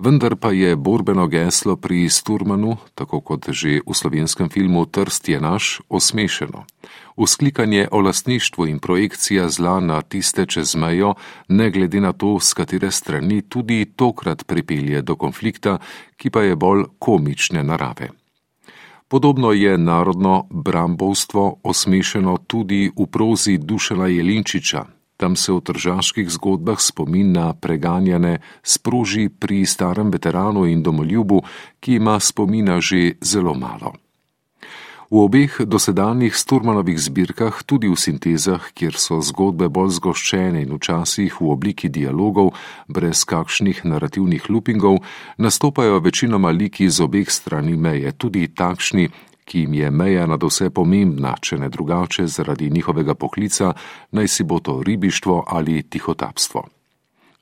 vendar 0.00 0.36
pa 0.36 0.52
je 0.52 0.76
borbeno 0.76 1.26
geslo 1.28 1.76
pri 1.76 2.08
Sturmanu, 2.08 2.76
tako 2.94 3.20
kot 3.20 3.50
že 3.52 3.80
v 3.86 3.94
slovenskem 3.94 4.48
filmu 4.48 4.86
Trst 4.86 5.28
je 5.28 5.40
naš, 5.40 5.80
osmešeno. 5.88 6.64
Usklikanje 7.16 7.88
o 7.92 8.00
lastništvu 8.00 8.66
in 8.66 8.78
projekcija 8.78 9.48
zla 9.48 9.80
na 9.80 10.02
tiste 10.02 10.46
čez 10.46 10.76
mejo, 10.76 11.14
ne 11.48 11.70
glede 11.70 12.00
na 12.00 12.12
to, 12.12 12.40
z 12.40 12.54
katere 12.54 12.90
strani 12.90 13.42
tudi 13.42 13.84
tokrat 13.96 14.46
pripelje 14.46 15.02
do 15.02 15.16
konflikta, 15.16 15.78
ki 16.16 16.30
pa 16.30 16.42
je 16.42 16.56
bolj 16.56 16.84
komične 16.98 17.62
narave. 17.62 18.08
Podobno 19.08 19.52
je 19.52 19.78
narodno 19.78 20.46
brambovstvo 20.50 21.60
osmešeno 21.62 22.38
tudi 22.46 22.90
v 22.96 23.06
prozi 23.06 23.58
Dušela 23.58 24.06
Jelinčiča, 24.06 24.99
Tam 25.20 25.36
se 25.36 25.52
v 25.52 25.60
tržaških 25.60 26.30
zgodbah 26.32 26.80
spomin 26.80 27.32
na 27.36 27.52
preganjane 27.52 28.40
sproži 28.64 29.28
pri 29.28 29.66
starem 29.68 30.08
veteranu 30.08 30.64
in 30.64 30.80
domoljubu, 30.82 31.42
ki 31.80 32.00
ima 32.00 32.16
spomina 32.20 32.80
že 32.80 33.20
zelo 33.20 33.52
malo. 33.52 33.92
V 35.10 35.26
obeh 35.26 35.66
dosedanjih 35.66 36.32
Sturmanovih 36.32 36.94
zbirkah, 36.94 37.66
tudi 37.66 37.90
v 37.90 37.98
sintezah, 37.98 38.70
kjer 38.72 38.94
so 38.94 39.18
zgodbe 39.20 39.66
bolj 39.68 39.98
zgoščene 39.98 40.62
in 40.62 40.70
včasih 40.70 41.34
v 41.42 41.50
obliki 41.50 41.90
dialogov, 41.90 42.54
brez 42.86 43.26
kakšnih 43.26 43.82
narativnih 43.84 44.46
loopingov, 44.46 45.02
nastopajo 45.36 45.98
večinoma 45.98 46.54
liki 46.54 46.86
z 46.86 47.02
obeh 47.02 47.26
strani 47.26 47.74
meje, 47.74 48.14
tudi 48.14 48.46
takšni, 48.48 49.10
ki 49.50 49.64
jim 49.64 49.74
je 49.74 49.90
meja 49.90 50.26
nad 50.30 50.42
vse 50.42 50.70
pomembna, 50.70 51.34
če 51.42 51.58
ne 51.58 51.68
drugače 51.68 52.26
zaradi 52.30 52.70
njihovega 52.70 53.14
poklica, 53.18 53.72
naj 54.14 54.28
si 54.28 54.44
bo 54.44 54.60
to 54.60 54.82
ribištvo 54.86 55.42
ali 55.46 55.82
tihotapstvo. 55.82 56.62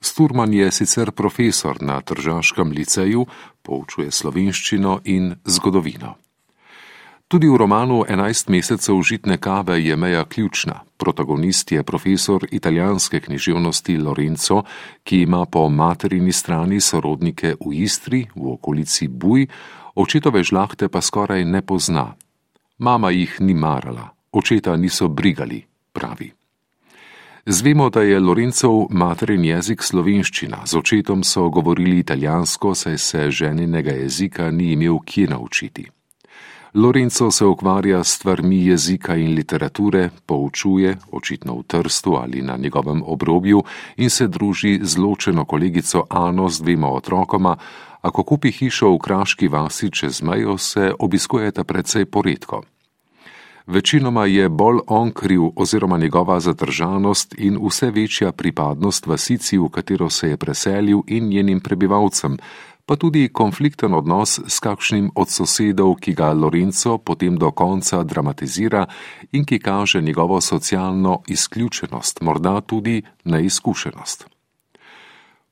Sturman 0.01 0.55
je 0.55 0.71
sicer 0.73 1.11
profesor 1.11 1.83
na 1.83 2.01
Tržaškem 2.01 2.73
liceju, 2.73 3.27
poučuje 3.63 4.11
slovenščino 4.11 5.01
in 5.05 5.35
zgodovino. 5.45 6.15
Tudi 7.29 7.49
v 7.49 7.59
romanu 7.61 8.07
11 8.09 8.49
mesecev 8.49 9.03
žitne 9.05 9.37
kave 9.37 9.77
je 9.85 9.97
meja 9.97 10.25
ključna. 10.25 10.81
Protagonist 10.97 11.73
je 11.73 11.83
profesor 11.83 12.47
italijanske 12.51 13.21
književnosti 13.21 13.99
Lorenzo, 13.99 14.63
ki 15.05 15.21
ima 15.27 15.45
po 15.45 15.69
materini 15.69 16.33
strani 16.33 16.81
sorodnike 16.81 17.59
v 17.61 17.83
Istri, 17.85 18.27
v 18.35 18.55
okolici 18.55 19.09
Buj, 19.09 19.45
očetove 19.99 20.43
žlahte 20.47 20.89
pa 20.89 21.03
skoraj 21.03 21.45
ne 21.45 21.63
pozna. 21.63 22.15
Mama 22.79 23.11
jih 23.11 23.41
ni 23.41 23.55
marala, 23.55 24.15
očeta 24.33 24.77
niso 24.77 25.09
brigali, 25.09 25.65
pravi. 25.93 26.33
Zvemo, 27.47 27.91
da 27.91 28.03
je 28.03 28.21
Lorencov 28.21 28.87
materin 28.91 29.45
jezik 29.45 29.83
slovenščina, 29.83 30.63
z 30.67 30.77
očetom 30.77 31.25
so 31.25 31.49
govorili 31.49 31.99
italijansko, 31.99 32.75
saj 32.75 32.99
se 32.99 33.31
ženinega 33.31 33.95
jezika 33.97 34.51
ni 34.51 34.73
imel 34.73 34.99
kje 35.05 35.27
naučiti. 35.33 35.89
Lorenzo 36.75 37.31
se 37.31 37.45
ukvarja 37.45 38.05
s 38.05 38.09
stvarmi 38.09 38.67
jezika 38.67 39.17
in 39.17 39.33
literature, 39.35 40.11
poučuje, 40.27 40.97
očitno 41.13 41.55
v 41.55 41.63
Trstu 41.67 42.15
ali 42.21 42.43
na 42.43 42.57
njegovem 42.57 43.03
obrobju, 43.07 43.63
in 43.97 44.11
se 44.11 44.29
druži 44.29 44.79
z 44.83 44.99
ločeno 44.99 45.45
kolegico 45.45 46.05
Ano 46.11 46.49
z 46.49 46.61
dvema 46.63 46.89
otrokoma, 46.89 47.57
a 48.09 48.11
ko 48.11 48.25
kupi 48.25 48.49
hišo 48.49 48.89
v 48.97 48.99
kraški 49.05 49.53
vasi 49.53 49.93
čez 49.93 50.23
mejo, 50.25 50.57
se 50.57 50.93
obiskujeta 50.99 51.65
precej 51.65 52.09
poredko. 52.09 52.63
Večinoma 53.69 54.25
je 54.25 54.49
bolj 54.49 54.81
on 54.87 55.13
kriv 55.13 55.43
oziroma 55.57 55.99
njegova 55.99 56.41
zadržanost 56.41 57.35
in 57.39 57.59
vse 57.61 57.91
večja 57.91 58.33
pripadnost 58.33 59.07
vasici, 59.07 59.59
v 59.59 59.69
katero 59.69 60.09
se 60.11 60.31
je 60.31 60.37
preselil 60.37 61.03
in 61.07 61.29
njenim 61.29 61.61
prebivalcem, 61.61 62.39
pa 62.87 62.97
tudi 62.97 63.29
konflikten 63.29 63.95
odnos 63.95 64.41
s 64.47 64.57
kakšnim 64.61 65.11
od 65.15 65.29
sosedov, 65.29 65.95
ki 66.01 66.15
ga 66.15 66.33
Lorenzo 66.33 66.97
potem 66.99 67.37
do 67.37 67.51
konca 67.51 68.03
dramatizira 68.03 68.87
in 69.33 69.45
ki 69.45 69.59
kaže 69.59 70.01
njegovo 70.01 70.41
socialno 70.41 71.21
izključenost, 71.29 72.21
morda 72.21 72.61
tudi 72.61 73.03
neizkušenost. 73.25 74.38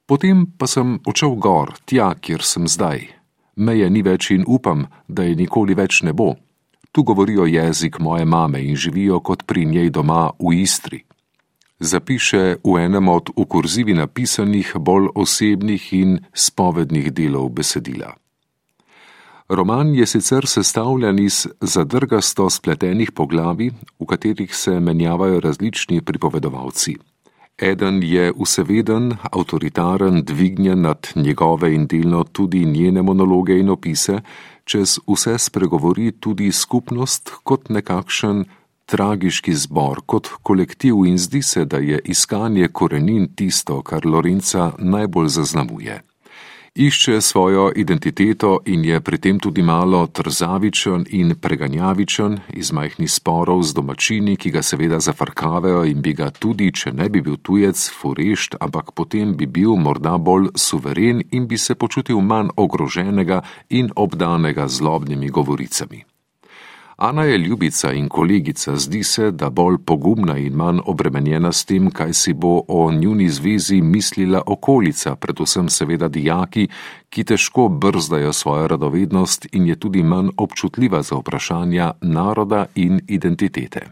Potem 0.07 0.47
pa 0.47 0.71
sem 0.71 1.01
odšel 1.03 1.35
gor, 1.43 1.75
tja, 1.85 2.15
kjer 2.15 2.43
sem 2.47 2.69
zdaj. 2.71 3.09
Meje 3.57 3.89
ni 3.91 4.03
več 4.07 4.31
in 4.31 4.45
upam, 4.47 4.87
da 5.09 5.27
je 5.27 5.35
nikoli 5.35 5.75
več 5.75 6.03
ne 6.07 6.13
bo. 6.15 6.37
Tu 6.93 7.03
govorijo 7.03 7.45
jezik 7.45 7.99
moje 7.99 8.25
mame 8.25 8.63
in 8.63 8.77
živijo 8.77 9.19
kot 9.21 9.43
pri 9.47 9.67
njej 9.67 9.91
doma 9.91 10.31
v 10.39 10.63
Istri. 10.63 11.03
Zapiše 11.81 12.63
v 12.65 12.77
enem 12.81 13.09
od 13.09 13.35
v 13.37 13.45
kurzivi 13.45 13.93
napisanih 13.99 14.77
bolj 14.79 15.11
osebnih 15.15 15.93
in 15.93 16.21
spovednih 16.33 17.11
delov 17.13 17.51
besedila. 17.53 18.15
Roman 19.49 19.95
je 19.95 20.07
sicer 20.07 20.47
sestavljen 20.47 21.19
iz 21.19 21.47
zadrgasto 21.61 22.49
spletenih 22.51 23.13
poglavi, 23.13 23.71
v 24.01 24.07
katerih 24.07 24.55
se 24.55 24.81
menjavajo 24.81 25.41
različni 25.41 26.01
pripovedovalci. 26.01 26.97
Eden 27.59 28.03
je 28.03 28.33
vseveden, 28.37 29.17
avtoritaren, 29.33 30.25
dvignjen 30.25 30.81
nad 30.81 31.09
njegove 31.15 31.75
in 31.75 31.87
delno 31.87 32.25
tudi 32.25 32.65
njene 32.65 33.03
monologe 33.03 33.59
in 33.59 33.71
opise, 33.71 34.21
čez 34.65 34.99
vse 35.07 35.39
spregovori 35.39 36.13
tudi 36.21 36.53
skupnost 36.53 37.31
kot 37.43 37.69
nekakšen 37.69 38.45
tragiški 38.87 39.55
zbor, 39.55 40.03
kot 40.07 40.29
kolektiv 40.43 41.07
in 41.07 41.19
zdi 41.19 41.43
se, 41.43 41.65
da 41.65 41.79
je 41.79 42.01
iskanje 42.05 42.69
korenin 42.69 43.29
tisto, 43.35 43.83
kar 43.83 44.07
Lorenca 44.07 44.73
najbolj 44.79 45.29
zaznamuje 45.29 46.03
išče 46.77 47.21
svojo 47.21 47.73
identiteto 47.77 48.61
in 48.65 48.85
je 48.85 49.01
pri 49.01 49.19
tem 49.19 49.39
tudi 49.39 49.63
malo 49.63 50.07
trzavičen 50.07 51.05
in 51.11 51.35
preganjavičen 51.41 52.39
iz 52.53 52.73
majhnih 52.73 53.11
sporov 53.13 53.63
z 53.63 53.75
domačini, 53.75 54.37
ki 54.37 54.51
ga 54.51 54.63
seveda 54.63 55.01
zafrkavajo 55.01 55.85
in 55.85 56.03
bi 56.03 56.13
ga 56.13 56.31
tudi, 56.31 56.73
če 56.73 56.93
ne 56.93 57.09
bi 57.09 57.21
bil 57.21 57.37
tujec, 57.37 57.91
furešt, 58.01 58.57
ampak 58.61 58.93
potem 58.93 59.37
bi 59.37 59.47
bil 59.47 59.77
morda 59.77 60.19
bolj 60.19 60.51
suveren 60.55 61.23
in 61.31 61.47
bi 61.47 61.59
se 61.59 61.75
počutil 61.75 62.21
manj 62.21 62.53
ogroženega 62.57 63.43
in 63.71 63.91
obdanega 63.97 64.69
zlobnimi 64.69 65.29
govoricami. 65.29 66.16
Ana 66.97 67.23
je 67.23 67.39
ljubica 67.39 67.93
in 67.93 68.09
kolegica, 68.09 68.77
zdi 68.77 69.03
se, 69.05 69.31
da 69.31 69.51
bolj 69.51 69.77
pogumna 69.85 70.39
in 70.39 70.55
manj 70.57 70.79
obremenjena 70.87 71.53
s 71.53 71.65
tem, 71.65 71.91
kaj 71.91 72.13
si 72.13 72.33
bo 72.33 72.63
o 72.69 72.93
njuni 72.93 73.29
zvezi 73.29 73.83
mislila 73.83 74.43
okolica, 74.47 75.17
predvsem 75.17 75.69
seveda 75.69 76.09
dijaki, 76.09 76.69
ki 77.11 77.25
težko 77.25 77.69
brzdajo 77.69 78.33
svojo 78.33 78.69
radovednost 78.69 79.47
in 79.53 79.67
je 79.67 79.77
tudi 79.77 80.03
manj 80.03 80.33
občutljiva 80.37 81.03
za 81.03 81.17
vprašanja 81.17 81.93
naroda 82.01 82.67
in 82.75 83.01
identitete. 83.09 83.87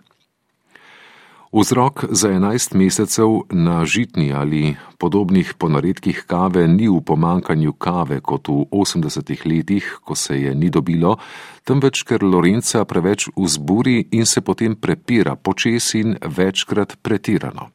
Vzrok 1.54 2.04
za 2.10 2.30
enajst 2.34 2.74
mesecev 2.74 3.28
na 3.50 3.84
žitni 3.86 4.32
ali 4.32 4.76
podobnih 4.98 5.54
ponaredkih 5.58 6.24
kave 6.26 6.66
ni 6.68 6.88
v 6.88 6.98
pomankanju 7.06 7.72
kave 7.72 8.18
kot 8.20 8.48
v 8.48 8.64
osemdesetih 8.74 9.46
letih, 9.46 9.98
ko 10.02 10.14
se 10.18 10.40
je 10.40 10.54
ni 10.54 10.70
dobilo, 10.70 11.16
temveč 11.64 12.02
ker 12.02 12.24
Lorenca 12.26 12.82
preveč 12.84 13.28
vzburi 13.36 14.08
in 14.10 14.26
se 14.26 14.40
potem 14.40 14.74
prepira 14.74 15.36
počes 15.36 15.94
in 15.94 16.16
večkrat 16.26 16.96
pretirano. 17.02 17.70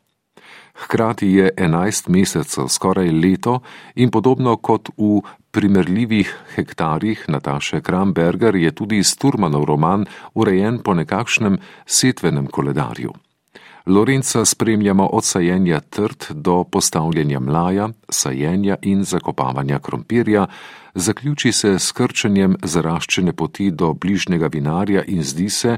Hkrati 0.76 1.32
je 1.32 1.50
enajst 1.58 2.12
mesecev 2.12 2.68
skoraj 2.68 3.08
leto 3.12 3.62
in 3.96 4.12
podobno 4.12 4.58
kot 4.58 4.92
v 4.98 5.22
primerljivih 5.52 6.36
hektarjih 6.56 7.24
Nataše 7.28 7.82
Kramberger 7.82 8.56
je 8.56 8.76
tudi 8.76 9.04
Sturmanov 9.04 9.64
roman 9.64 10.06
urejen 10.34 10.84
po 10.84 10.94
nekakšnem 10.94 11.58
setvenem 11.86 12.48
koledarju. 12.48 13.16
Lorenca 13.90 14.46
spremljamo 14.46 15.06
od 15.06 15.26
sajenja 15.26 15.80
trd 15.80 16.26
do 16.30 16.64
postavljanja 16.64 17.40
mlaja, 17.40 17.90
sajenja 18.10 18.76
in 18.82 19.04
zakopavanja 19.04 19.80
krompirja, 19.80 20.48
zaključi 20.96 21.52
se 21.52 21.80
s 21.80 21.92
krčenjem 21.92 22.56
zaraščene 22.64 23.34
poti 23.34 23.72
do 23.72 23.94
bližnjega 23.94 24.48
vinarja 24.54 25.04
in 25.08 25.24
zdi 25.24 25.50
se, 25.50 25.78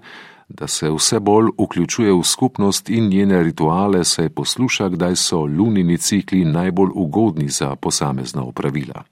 da 0.49 0.67
se 0.67 0.89
vse 0.91 1.19
bolj 1.19 1.53
vključuje 1.59 2.13
v 2.13 2.23
skupnost 2.23 2.89
in 2.89 3.07
njene 3.07 3.43
rituale, 3.43 4.03
saj 4.03 4.29
posluša, 4.29 4.89
kdaj 4.89 5.15
so 5.15 5.45
lunini 5.45 5.97
cikli 5.97 6.45
najbolj 6.45 6.91
ugodni 6.93 7.47
za 7.49 7.75
posamezna 7.75 8.43
upravila. 8.43 9.03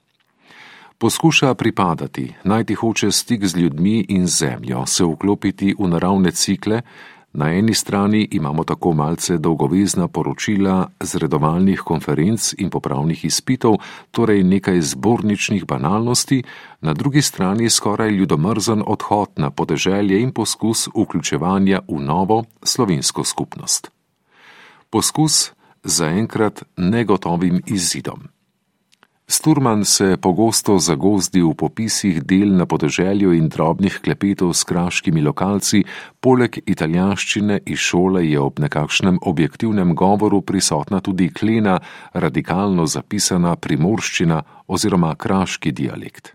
Poskuša 0.98 1.54
pripadati, 1.54 2.34
najti 2.44 2.74
hoče 2.74 3.10
stik 3.12 3.46
z 3.46 3.56
ljudmi 3.56 4.06
in 4.08 4.26
zemljo, 4.26 4.86
se 4.86 5.04
vklopiti 5.04 5.74
v 5.78 5.88
naravne 5.88 6.30
cikle, 6.30 6.82
Na 7.32 7.52
eni 7.54 7.74
strani 7.74 8.28
imamo 8.30 8.64
tako 8.64 8.92
malce 8.92 9.38
dolgovezna 9.38 10.08
poročila 10.08 10.88
z 11.00 11.14
redovalnih 11.14 11.80
konferenc 11.80 12.54
in 12.58 12.70
popravnih 12.70 13.24
izpitov, 13.24 13.76
torej 14.10 14.42
nekaj 14.42 14.80
zborničnih 14.80 15.64
banalnosti, 15.66 16.42
na 16.80 16.94
drugi 16.94 17.22
strani 17.22 17.70
skoraj 17.70 18.10
ljudomrzen 18.10 18.82
odhod 18.86 19.28
na 19.36 19.50
podeželje 19.50 20.20
in 20.20 20.32
poskus 20.32 20.88
vključevanja 20.94 21.80
v 21.88 22.00
novo 22.00 22.44
slovensko 22.62 23.24
skupnost. 23.24 23.90
Poskus 24.90 25.52
zaenkrat 25.84 26.62
negotovim 26.76 27.62
izidom. 27.66 28.39
Sturman 29.30 29.84
se 29.84 30.16
pogosto 30.16 30.74
zagozdi 30.78 31.38
v 31.38 31.52
popisih 31.54 32.16
del 32.26 32.50
na 32.58 32.64
podeželju 32.66 33.30
in 33.30 33.44
drobnih 33.46 34.00
klepetov 34.02 34.50
s 34.58 34.66
kraškimi 34.66 35.22
lokalci, 35.22 35.84
poleg 36.18 36.58
italijanščine 36.66 37.60
iz 37.62 37.78
šole 37.78 38.24
je 38.26 38.40
ob 38.42 38.58
nekakšnem 38.58 39.20
objektivnem 39.22 39.94
govoru 39.94 40.40
prisotna 40.42 40.98
tudi 40.98 41.28
klena, 41.30 41.76
radikalno 42.12 42.88
zapisana 42.90 43.54
primorščina 43.54 44.42
oziroma 44.66 45.14
kraški 45.14 45.70
dialekt. 45.70 46.34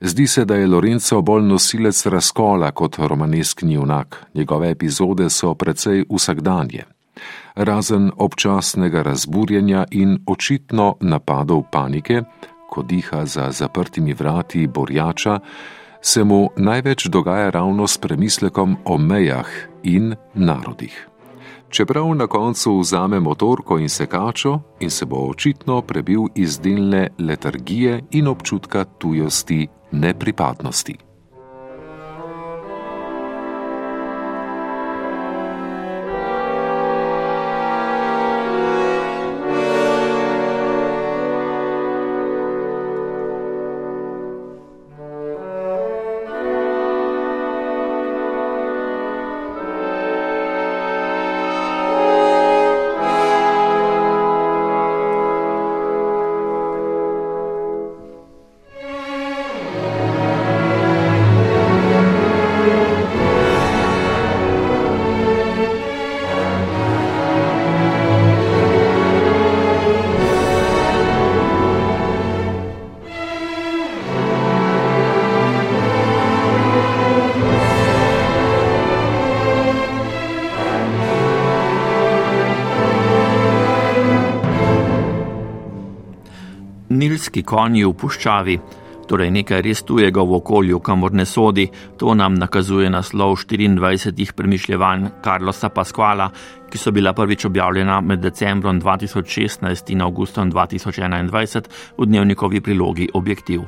Zdi 0.00 0.26
se, 0.26 0.44
da 0.44 0.58
je 0.58 0.66
Lorenzo 0.66 1.22
bolj 1.22 1.46
nosilec 1.46 2.02
razkola 2.10 2.72
kot 2.74 2.98
romaneskni 2.98 3.78
junak, 3.78 4.26
njegove 4.34 4.74
epizode 4.74 5.30
so 5.30 5.54
precej 5.54 6.04
vsakdanje 6.10 6.95
razen 7.56 8.10
občasnega 8.16 9.02
razburjenja 9.02 9.84
in 9.90 10.18
očitno 10.26 10.96
napadov 11.00 11.62
panike, 11.72 12.22
ko 12.70 12.82
diha 12.82 13.24
za 13.26 13.50
zaprtimi 13.52 14.14
vrati 14.14 14.66
borjača, 14.66 15.38
se 16.00 16.24
mu 16.24 16.48
največ 16.56 17.06
dogaja 17.06 17.50
ravno 17.50 17.86
s 17.86 17.98
premislekom 17.98 18.76
o 18.84 18.98
mejah 18.98 19.46
in 19.82 20.14
narodih. 20.34 21.08
Čeprav 21.70 22.14
na 22.14 22.26
koncu 22.26 22.78
vzame 22.78 23.20
motorko 23.20 23.78
in 23.78 23.88
sekačo 23.88 24.60
in 24.80 24.90
se 24.90 25.06
bo 25.06 25.16
očitno 25.16 25.80
prebil 25.82 26.20
iz 26.34 26.60
delne 26.60 27.08
letargije 27.18 28.02
in 28.10 28.28
občutka 28.28 28.84
tujosti 28.84 29.66
nepripadnosti. 29.92 31.05
Nilski 87.36 87.42
konji 87.42 87.84
v 87.84 87.92
puščavi, 87.92 88.60
torej 89.08 89.30
nekaj 89.30 89.62
res 89.62 89.82
tujega 89.84 90.22
v 90.22 90.36
okolju, 90.40 90.80
kamor 90.80 91.12
ne 91.12 91.24
sodi, 91.24 91.68
to 91.98 92.14
nam 92.14 92.34
nakazuje 92.34 92.88
naslov 92.90 93.36
24 93.36 94.32
premišljevanj 94.34 95.22
Carlosa 95.22 95.68
Pasquala, 95.68 96.30
ki 96.70 96.78
so 96.78 96.92
bila 96.92 97.12
prvič 97.12 97.44
objavljena 97.44 98.00
med 98.00 98.20
decembrom 98.20 98.80
2016 98.80 99.92
in 99.92 100.02
augustom 100.02 100.50
2021 100.50 101.68
v 101.98 102.06
dnevnikovi 102.06 102.60
prilogi 102.60 103.08
Objektiv. 103.14 103.62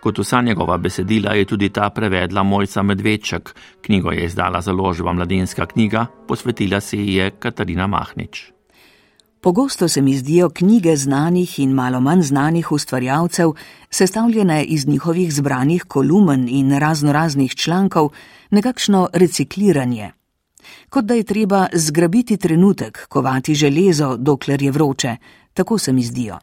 Kot 0.00 0.18
vsa 0.18 0.40
njegova 0.40 0.78
besedila 0.78 1.34
je 1.34 1.44
tudi 1.44 1.68
ta 1.68 1.90
prevedla 1.90 2.42
Mojca 2.42 2.82
Medveček, 2.82 3.54
knjigo 3.82 4.12
je 4.12 4.24
izdala 4.24 4.60
založba 4.60 5.12
Mladinska 5.12 5.66
knjiga, 5.66 6.06
posvetila 6.28 6.80
se 6.80 6.96
ji 6.96 7.14
je 7.14 7.30
Katarina 7.30 7.86
Mahnič. 7.86 8.55
Pogosto 9.46 9.88
se 9.88 10.02
mi 10.02 10.16
zdijo 10.16 10.50
knjige 10.50 10.96
znanih 10.96 11.58
in 11.58 11.70
malo 11.70 12.00
manj 12.00 12.22
znanih 12.22 12.72
ustvarjalcev, 12.72 13.52
sestavljene 13.90 14.64
iz 14.64 14.86
njihovih 14.86 15.34
zbranih 15.34 15.84
kolumen 15.88 16.48
in 16.48 16.78
raznoraznih 16.78 17.54
člankov, 17.54 18.08
nekakšno 18.50 19.08
recikliranje. 19.12 20.10
Kot 20.88 21.04
da 21.04 21.14
je 21.14 21.22
treba 21.22 21.66
zgrabiti 21.72 22.36
trenutek, 22.36 23.06
kovati 23.08 23.54
železo, 23.54 24.16
dokler 24.16 24.62
je 24.62 24.70
vroče, 24.70 25.16
tako 25.54 25.78
se 25.78 25.92
mi 25.92 26.02
zdijo. 26.02 26.38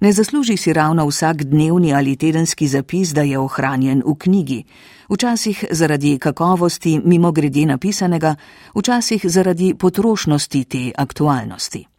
Ne 0.00 0.12
zasluži 0.12 0.56
si 0.56 0.72
ravno 0.72 1.06
vsak 1.06 1.42
dnevni 1.44 1.94
ali 1.94 2.16
tedenski 2.16 2.68
zapis, 2.68 3.08
da 3.08 3.22
je 3.22 3.38
ohranjen 3.38 4.02
v 4.06 4.14
knjigi, 4.18 4.64
včasih 5.10 5.64
zaradi 5.70 6.18
kakovosti 6.18 7.00
mimo 7.04 7.32
grede 7.32 7.66
napisanega, 7.66 8.34
včasih 8.74 9.20
zaradi 9.24 9.74
potrošnosti 9.74 10.64
te 10.64 10.92
aktualnosti. 10.96 11.93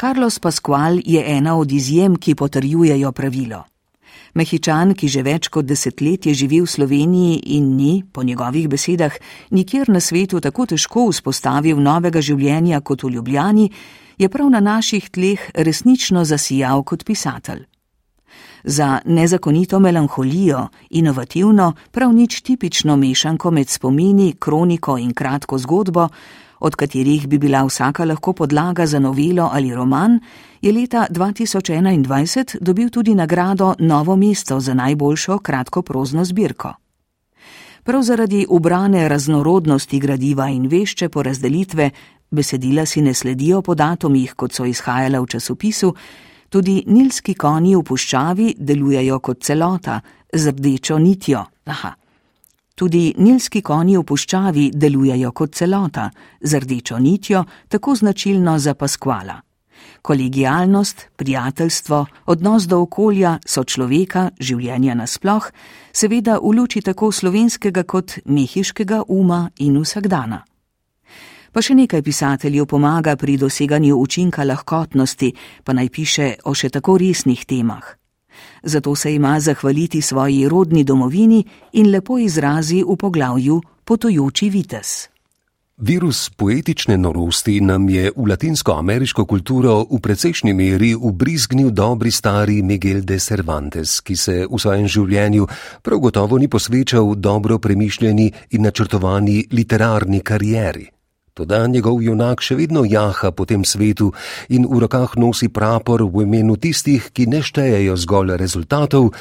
Carlos 0.00 0.38
Pascual 0.38 0.98
je 1.04 1.36
ena 1.36 1.56
od 1.56 1.72
izjem, 1.72 2.16
ki 2.16 2.34
potrjujejo 2.34 3.12
pravilo. 3.12 3.64
Mehičan, 4.34 4.94
ki 4.96 5.08
že 5.12 5.20
več 5.22 5.50
kot 5.52 5.66
desetletje 5.68 6.32
živi 6.34 6.62
v 6.64 6.70
Sloveniji 6.72 7.34
in 7.56 7.66
ni, 7.76 8.00
po 8.12 8.24
njegovih 8.24 8.68
besedah, 8.68 9.12
nikjer 9.50 9.92
na 9.92 10.00
svetu 10.00 10.40
tako 10.40 10.66
težko 10.72 11.04
vzpostavil 11.10 11.82
novega 11.84 12.22
življenja 12.24 12.80
kot 12.80 13.04
v 13.04 13.12
Ljubljani, 13.18 13.68
je 14.16 14.28
prav 14.32 14.48
na 14.48 14.64
naših 14.64 15.10
tleh 15.10 15.50
resnično 15.54 16.24
zasijal 16.24 16.80
kot 16.82 17.04
pisatelj. 17.04 17.66
Za 18.64 19.00
nezakonito 19.04 19.80
melanholijo, 19.80 20.68
inovativno, 20.90 21.74
prav 21.92 22.12
nič 22.12 22.40
tipično 22.40 22.96
mešanko 22.96 23.50
med 23.50 23.68
spomini, 23.68 24.32
kroniko 24.40 24.96
in 24.96 25.12
kratko 25.12 25.58
zgodbo, 25.58 26.08
od 26.60 26.74
katerih 26.76 27.28
bi 27.28 27.38
bila 27.38 27.64
vsaka 27.64 28.04
lahko 28.04 28.32
podlaga 28.32 28.86
za 28.86 28.98
novelo 28.98 29.50
ali 29.52 29.74
roman, 29.74 30.20
je 30.60 30.72
leta 30.72 31.06
2021 31.10 32.56
dobil 32.60 32.90
tudi 32.90 33.14
nagrado 33.14 33.74
Novo 33.78 34.16
mesto 34.16 34.60
za 34.60 34.74
najboljšo 34.74 35.38
kratkoprozno 35.38 36.24
zbirko. 36.24 36.74
Prav 37.84 38.02
zaradi 38.02 38.46
ubrane 38.48 39.08
raznorodnosti 39.08 39.98
gradiva 39.98 40.48
in 40.48 40.66
vešče 40.66 41.08
porazdelitve, 41.08 41.90
besedila 42.30 42.86
si 42.86 43.02
ne 43.02 43.14
sledijo 43.14 43.62
po 43.62 43.74
datumih, 43.74 44.34
kot 44.34 44.52
so 44.52 44.64
izhajala 44.64 45.20
v 45.20 45.26
časopisu, 45.26 45.94
tudi 46.48 46.84
nilski 46.86 47.34
konji 47.34 47.76
v 47.76 47.82
puščavi 47.82 48.54
delujejo 48.58 49.18
kot 49.18 49.42
celota 49.42 50.00
z 50.32 50.52
rdečo 50.52 50.98
nitjo. 50.98 51.44
Aha. 51.64 51.99
Tudi 52.80 53.10
nilski 53.20 53.60
konji 53.60 53.98
v 53.98 54.06
puščavi 54.08 54.62
delujejo 54.72 55.34
kot 55.36 55.52
celota, 55.58 56.06
z 56.40 56.60
rdečo 56.62 56.96
nitjo, 56.98 57.42
tako 57.68 57.92
značilno 57.94 58.54
za 58.58 58.72
paskvala. 58.74 59.34
Kolegijalnost, 60.02 61.04
prijateljstvo, 61.16 62.06
odnos 62.26 62.64
do 62.64 62.78
okolja, 62.80 63.34
so 63.44 63.66
človeka, 63.68 64.30
življenja 64.40 64.96
nasploh, 64.96 65.50
seveda 65.92 66.38
v 66.40 66.54
luči 66.56 66.80
tako 66.80 67.12
slovenskega 67.12 67.84
kot 67.84 68.16
mehiškega 68.24 69.02
uma 69.08 69.50
in 69.60 69.76
vsakdana. 69.84 70.40
Pa 71.52 71.60
še 71.60 71.76
nekaj 71.76 72.00
pisateljev 72.00 72.64
pomaga 72.64 73.18
pri 73.20 73.36
doseganju 73.36 74.00
učinka 74.00 74.48
lahkotnosti, 74.48 75.34
pa 75.64 75.76
naj 75.76 75.88
piše 75.92 76.34
o 76.48 76.56
še 76.56 76.72
tako 76.72 76.96
resnih 76.96 77.44
temah 77.44 77.99
zato 78.62 78.94
se 78.94 79.14
ima 79.14 79.40
zahvaliti 79.40 80.02
svoji 80.02 80.48
rodni 80.48 80.84
domovini 80.84 81.44
in 81.72 81.90
lepo 81.90 82.18
izrazi 82.18 82.84
v 82.88 82.96
poglavju 82.96 83.62
Potujoči 83.84 84.50
vites. 84.50 85.08
Virus 85.80 86.30
poetične 86.30 86.98
norosti 86.98 87.60
nam 87.60 87.88
je 87.88 88.10
v 88.16 88.26
latinsko-ameriško 88.28 89.24
kulturo 89.24 89.86
v 89.88 90.00
precejšnji 90.02 90.52
meri 90.52 90.90
ubrizgnil 90.94 91.70
dobri 91.70 92.10
stari 92.10 92.62
Miguel 92.62 93.00
de 93.00 93.18
Cervantes, 93.18 94.00
ki 94.04 94.16
se 94.16 94.44
v 94.44 94.60
svojem 94.60 94.84
življenju 94.84 95.48
prav 95.82 95.98
gotovo 95.98 96.38
ni 96.38 96.48
posvečal 96.52 97.14
dobro 97.16 97.58
premišljeni 97.58 98.32
in 98.50 98.62
načrtovani 98.62 99.46
literarni 99.52 100.20
karieri. 100.20 100.99
Toda 101.34 101.66
njegov 101.66 102.02
junak 102.02 102.42
še 102.42 102.56
vedno 102.58 102.84
jaha 102.84 103.30
po 103.30 103.46
tem 103.46 103.64
svetu 103.64 104.12
in 104.48 104.66
v 104.66 104.80
rokah 104.82 105.14
nosi 105.16 105.48
prapor 105.48 106.02
v 106.02 106.24
imenu 106.26 106.56
tistih, 106.56 107.10
ki 107.12 107.26
ne 107.26 107.42
štejejo 107.42 107.96
zgolj 107.96 108.36
rezultatov, 108.36 109.12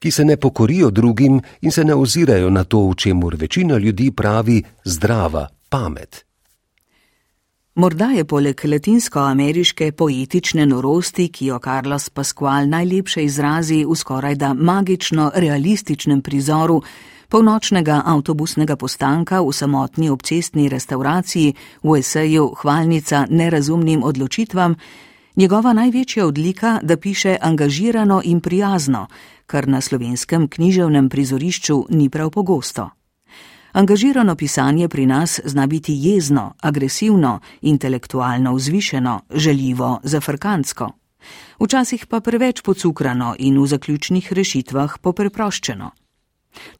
ki 0.00 0.10
se 0.10 0.24
ne 0.24 0.36
pokorijo 0.36 0.90
drugim 0.90 1.40
in 1.60 1.70
se 1.70 1.84
ne 1.84 1.94
ozirajo 1.94 2.50
na 2.50 2.64
to, 2.64 2.88
o 2.88 2.94
čemur 2.94 3.36
večina 3.36 3.78
ljudi 3.78 4.10
pravi 4.10 4.62
zdrava 4.84 5.48
pamet. 5.68 6.24
Morda 7.78 8.08
je 8.10 8.24
poleg 8.24 8.58
latinsko-ameriške 8.64 9.92
poetične 9.92 10.64
norosti, 10.66 11.28
ki 11.28 11.52
jo 11.52 11.58
Carlos 11.62 12.08
Pascual 12.10 12.66
najlepše 12.66 13.22
izrazi 13.22 13.84
v 13.86 13.94
skoraj 13.94 14.34
da 14.34 14.50
magično 14.54 15.30
realističnem 15.34 16.22
prizoru, 16.22 16.80
polnočnega 17.28 18.02
avtobusnega 18.04 18.76
postanka 18.76 19.40
v 19.42 19.52
samotni 19.52 20.10
obcestni 20.10 20.68
restauraciji 20.68 21.54
v 21.82 21.98
eseju 21.98 22.54
Hvalnica 22.56 23.26
nerazumnim 23.30 24.02
odločitvam, 24.02 24.74
njegova 25.36 25.72
največja 25.72 26.26
odlika, 26.26 26.78
da 26.82 26.96
piše 26.96 27.36
angažirano 27.40 28.22
in 28.24 28.40
prijazno, 28.40 29.06
kar 29.46 29.68
na 29.68 29.80
slovenskem 29.80 30.48
književnem 30.48 31.08
prizorišču 31.08 31.84
ni 31.90 32.08
prav 32.10 32.30
pogosto. 32.30 32.90
Angažirano 33.72 34.34
pisanje 34.34 34.88
pri 34.88 35.06
nas 35.06 35.40
zna 35.44 35.66
biti 35.66 35.92
jezno, 35.96 36.54
agresivno, 36.60 37.40
intelektualno 37.60 38.54
vzvišeno, 38.54 39.20
želivo, 39.34 40.00
zafrkantsko. 40.02 40.90
Včasih 41.60 42.06
pa 42.06 42.20
preveč 42.20 42.62
pocukrano 42.62 43.34
in 43.38 43.58
v 43.60 43.66
zaključnih 43.66 44.32
rešitvah 44.32 44.98
popreproščeno. 45.02 45.90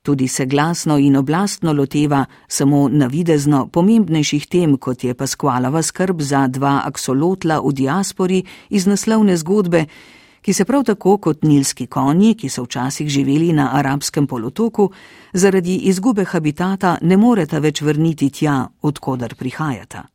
Tudi 0.03 0.29
se 0.29 0.47
glasno 0.47 0.99
in 0.99 1.17
oblastno 1.17 1.73
loteva 1.73 2.25
samo 2.49 2.89
navidezno 2.89 3.67
pomembnejših 3.67 4.47
tem, 4.47 4.77
kot 4.77 5.05
je 5.05 5.15
Paskvalova 5.15 5.83
skrb 5.83 6.21
za 6.21 6.47
dva 6.47 6.83
aksolotla 6.85 7.61
v 7.61 7.73
diaspori 7.73 8.45
iz 8.71 8.87
naslovne 8.87 9.37
zgodbe, 9.37 9.87
ki 10.41 10.53
se 10.53 10.65
prav 10.65 10.85
tako 10.85 11.19
kot 11.19 11.43
nilski 11.43 11.87
konji, 11.87 12.35
ki 12.35 12.49
so 12.49 12.63
včasih 12.63 13.09
živeli 13.09 13.53
na 13.53 13.71
arabskem 13.77 14.27
polotoku, 14.27 14.91
zaradi 15.33 15.77
izgube 15.77 16.25
habitata 16.25 16.99
ne 17.03 17.17
moreta 17.17 17.59
več 17.59 17.83
vrniti 17.83 18.31
tja, 18.31 18.69
odkudar 18.83 19.35
prihajata. 19.35 20.07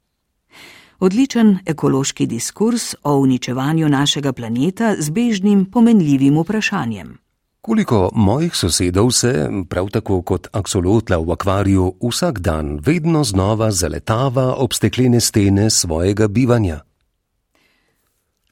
Odličen 0.99 1.57
ekološki 1.65 2.25
diskurs 2.25 2.95
o 3.03 3.17
uničevanju 3.17 3.89
našega 3.89 4.33
planeta 4.33 4.95
z 4.99 5.09
bežnim 5.09 5.65
pomenljivim 5.65 6.37
vprašanjem. 6.39 7.22
Koliko 7.65 8.09
mojih 8.15 8.55
sosedov 8.55 9.11
se, 9.11 9.49
prav 9.69 9.87
tako 9.89 10.21
kot 10.21 10.47
aksolotla 10.51 11.17
v 11.17 11.31
akvariju, 11.31 11.93
vsak 12.09 12.39
dan 12.39 12.79
vedno 12.85 13.23
znova 13.23 13.71
zaletava 13.71 14.55
ob 14.57 14.73
steklene 14.73 15.19
stene 15.19 15.69
svojega 15.69 16.27
bivanja? 16.27 16.81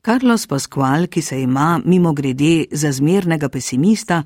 Carlos 0.05 0.47
Pascual, 0.47 1.07
ki 1.07 1.21
se 1.21 1.41
ima 1.41 1.81
mimo 1.85 2.13
grede 2.13 2.65
za 2.71 2.91
zmernega 2.91 3.49
pesimista, 3.49 4.23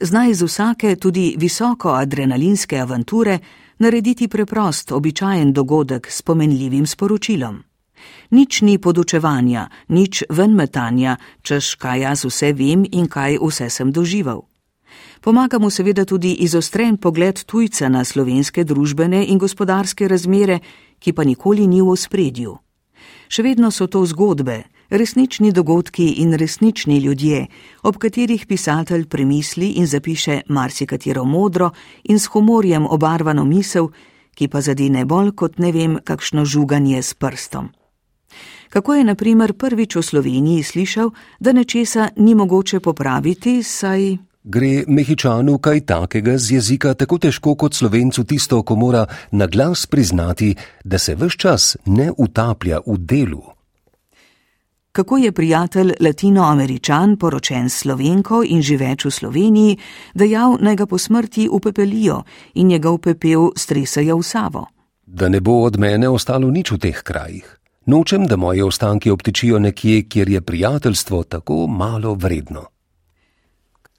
zna 0.00 0.28
iz 0.28 0.42
vsake 0.42 0.96
tudi 0.96 1.34
visoko 1.38 1.90
adrenalinske 1.90 2.78
avanture 2.78 3.38
narediti 3.78 4.28
preprost, 4.28 4.92
običajen 4.92 5.52
dogodek 5.52 6.06
s 6.10 6.22
pomenljivim 6.22 6.86
sporočilom. 6.86 7.67
Nič 8.30 8.62
ni 8.62 8.78
podučevanja, 8.78 9.68
nič 9.88 10.24
venmetanja, 10.30 11.16
češ 11.42 11.74
kaj 11.74 12.00
jaz 12.00 12.24
vse 12.24 12.52
vem 12.52 12.84
in 12.92 13.08
kaj 13.08 13.38
vse 13.40 13.70
sem 13.70 13.92
doživel. 13.92 14.44
Pomaga 15.20 15.58
mu 15.58 15.70
seveda 15.70 16.04
tudi 16.04 16.32
izostren 16.32 16.96
pogled 16.96 17.44
tujca 17.44 17.88
na 17.88 18.04
slovenske 18.04 18.64
družbene 18.64 19.24
in 19.26 19.38
gospodarske 19.38 20.08
razmere, 20.08 20.60
ki 20.98 21.12
pa 21.12 21.24
nikoli 21.24 21.66
ni 21.66 21.82
v 21.82 21.90
ospredju. 21.90 22.58
Še 23.28 23.42
vedno 23.42 23.70
so 23.70 23.86
to 23.86 24.04
zgodbe, 24.06 24.62
resnični 24.90 25.52
dogodki 25.52 26.06
in 26.22 26.32
resnični 26.34 26.98
ljudje, 26.98 27.46
ob 27.82 27.98
katerih 27.98 28.46
pisatelj 28.46 29.06
premisli 29.06 29.74
in 29.82 29.86
zapiše 29.86 30.40
marsikatero 30.48 31.24
modro 31.24 31.70
in 32.04 32.18
s 32.18 32.30
humorjem 32.32 32.86
obarvano 32.86 33.44
misel, 33.44 33.90
ki 34.34 34.48
pa 34.48 34.60
zadine 34.60 35.04
bolj 35.04 35.34
kot 35.34 35.58
ne 35.58 35.72
vem 35.72 35.98
kakšno 36.04 36.44
žuganje 36.44 37.02
s 37.02 37.14
prstom. 37.14 37.68
Kako 38.68 38.94
je, 38.94 39.04
na 39.04 39.14
primer, 39.14 39.52
prvič 39.52 39.96
v 39.96 40.02
Sloveniji 40.02 40.62
slišal, 40.62 41.10
da 41.40 41.52
nečesa 41.52 42.08
ni 42.16 42.34
mogoče 42.34 42.80
popraviti, 42.80 43.62
saj. 43.62 44.16
Gre 44.44 44.84
mehičanu 44.88 45.58
kaj 45.58 45.80
takega 45.80 46.38
z 46.38 46.56
jezika 46.56 46.94
tako 46.94 47.18
težko 47.18 47.54
kot 47.54 47.74
slovencu 47.74 48.24
tisto, 48.24 48.62
ko 48.62 48.76
mora 48.76 49.06
na 49.30 49.46
glas 49.46 49.86
priznati, 49.86 50.54
da 50.84 50.98
se 50.98 51.14
vse 51.14 51.38
čas 51.38 51.76
ne 51.86 52.12
utaplja 52.16 52.80
v 52.86 52.96
delu. 52.98 53.42
Kako 54.92 55.16
je 55.16 55.32
prijatelj 55.32 55.92
latinoameričan, 56.00 57.16
poročen 57.16 57.68
s 57.68 57.84
slovenko 57.84 58.42
in 58.46 58.62
živeč 58.62 59.04
v 59.04 59.10
Sloveniji, 59.10 59.76
dejal 60.14 60.56
naj 60.60 60.76
ga 60.76 60.86
po 60.86 60.98
smrti 60.98 61.48
upepelijo 61.52 62.22
in 62.54 62.66
njegov 62.66 62.98
pepel 62.98 63.50
stresajo 63.56 64.16
v 64.16 64.22
Savo. 64.22 64.66
Da 65.06 65.28
ne 65.28 65.40
bo 65.40 65.62
od 65.62 65.78
mene 65.78 66.08
ostalo 66.08 66.50
nič 66.50 66.72
v 66.72 66.78
teh 66.78 67.02
krajih. 67.02 67.57
Nočem, 67.88 68.26
da 68.26 68.36
moje 68.36 68.64
ostanke 68.64 69.12
obtičijo 69.12 69.58
nekje, 69.58 70.02
kjer 70.02 70.28
je 70.28 70.40
prijateljstvo 70.40 71.22
tako 71.22 71.66
malo 71.66 72.14
vredno. 72.14 72.64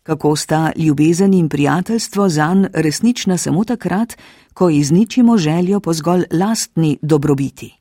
Kako 0.04 0.36
sta 0.36 0.71
ljubezen 0.75 1.34
in 1.34 1.49
prijateljstvo 1.49 2.30
zanj 2.30 2.65
resnična 2.73 3.38
samo 3.38 3.63
takrat, 3.63 4.13
ko 4.54 4.69
izničimo 4.69 5.38
željo 5.38 5.80
po 5.80 5.93
zgolj 5.93 6.23
lastni 6.32 6.97
dobrobiti. 7.02 7.75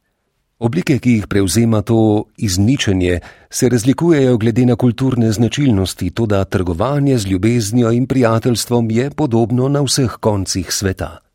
Oblike, 0.58 0.98
ki 0.98 1.12
jih 1.12 1.26
prevzema 1.26 1.82
to 1.82 2.24
izničenje, 2.36 3.20
se 3.50 3.68
razlikujejo 3.68 4.36
glede 4.36 4.66
na 4.66 4.76
kulturne 4.76 5.32
značilnosti, 5.32 6.10
tudi 6.10 6.34
trgovanje 6.50 7.18
z 7.18 7.26
ljubeznijo 7.26 7.92
in 7.92 8.06
prijateljstvom 8.06 8.90
je 8.90 9.10
podobno 9.10 9.68
na 9.68 9.80
vseh 9.80 10.16
koncih 10.20 10.72
sveta. 10.72 11.27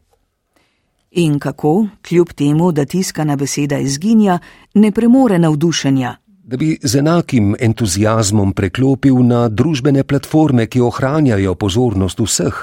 In 1.16 1.40
kako, 1.40 1.88
kljub 2.02 2.32
temu, 2.34 2.72
da 2.72 2.86
tiskana 2.86 3.36
beseda 3.36 3.78
izginja, 3.78 4.40
ne 4.74 4.92
premore 4.92 5.40
navdušenja? 5.40 6.16
Da 6.44 6.58
bi 6.58 6.78
z 6.82 6.98
enakim 7.00 7.56
entuzijazmom 7.60 8.54
preklopil 8.54 9.22
na 9.28 9.50
družbene 9.50 10.04
platforme, 10.04 10.66
ki 10.66 10.82
ohranjajo 10.82 11.56
pozornost 11.56 12.20
vseh. 12.20 12.58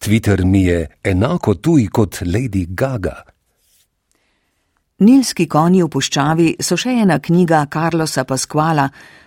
Twitter 0.00 0.44
mi 0.44 0.64
je 0.64 0.86
enako 1.04 1.54
tuj 1.54 1.86
kot 1.92 2.22
Lady 2.22 2.66
Gaga. 2.68 3.33
Nilski 5.02 5.48
konji 5.50 5.82
v 5.82 5.88
puščavi 5.90 6.48
so 6.62 6.76
še 6.78 6.92
ena 7.02 7.16
knjiga 7.18 7.64
Carlosa 7.66 8.22
Pasquala, 8.24 8.84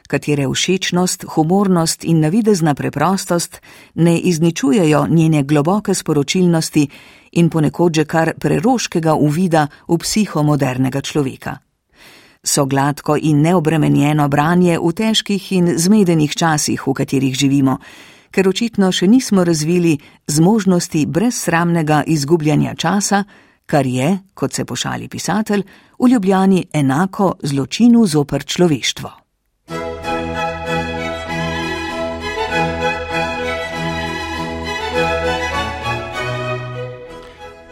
katere 0.07 0.45
všečnost, 0.47 1.25
humornost 1.33 2.05
in 2.07 2.21
navidezna 2.23 2.71
preprostost 2.73 3.59
ne 3.95 4.13
izničujejo 4.15 5.01
njene 5.11 5.43
globoke 5.43 5.93
sporočilnosti 5.93 6.87
in 7.31 7.49
ponekod 7.49 7.95
že 7.99 8.05
kar 8.05 8.31
preroškega 8.39 9.13
uvida 9.13 9.67
v 9.87 9.97
psiho 9.97 10.43
modernega 10.43 11.01
človeka. 11.01 11.57
So 12.43 12.65
gladko 12.65 13.17
in 13.19 13.41
neobremenjeno 13.41 14.29
branje 14.29 14.79
v 14.79 14.93
težkih 14.93 15.51
in 15.51 15.73
zmedenih 15.75 16.31
časih, 16.31 16.79
v 16.87 16.93
katerih 16.93 17.35
živimo, 17.35 17.75
ker 18.31 18.47
očitno 18.47 18.91
še 18.91 19.07
nismo 19.07 19.43
razvili 19.43 19.97
zmožnosti 20.27 21.05
brezsramnega 21.05 22.05
izgubljanja 22.07 22.75
časa, 22.75 23.25
kar 23.67 23.85
je, 23.85 24.17
kot 24.33 24.53
se 24.53 24.65
pošali 24.65 25.09
pisatelj, 25.09 25.63
v 25.99 26.09
Ljubljani 26.09 26.65
enako 26.73 27.35
zločinu 27.43 28.05
zoper 28.07 28.45
človeštvo. 28.45 29.11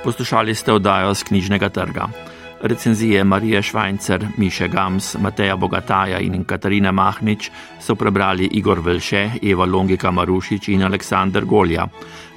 Poslušali 0.04 0.56
ste 0.56 0.74
oddajo 0.74 1.14
z 1.14 1.24
knjižnega 1.24 1.70
trga. 1.70 2.35
Recenzije 2.62 3.24
Marije 3.24 3.62
Švajcer, 3.62 4.28
Miše 4.38 4.68
Gams, 4.68 5.16
Mateja 5.20 5.56
Bogataja 5.56 6.20
in 6.20 6.44
Katarina 6.44 6.92
Mahnič 6.92 7.52
so 7.80 7.96
prebrali 7.96 8.50
Igor 8.52 8.80
Velše, 8.80 9.30
Eva 9.44 9.66
Longika 9.66 10.12
Marušič 10.12 10.68
in 10.68 10.84
Aleksandr 10.84 11.46
Golja. 11.46 11.88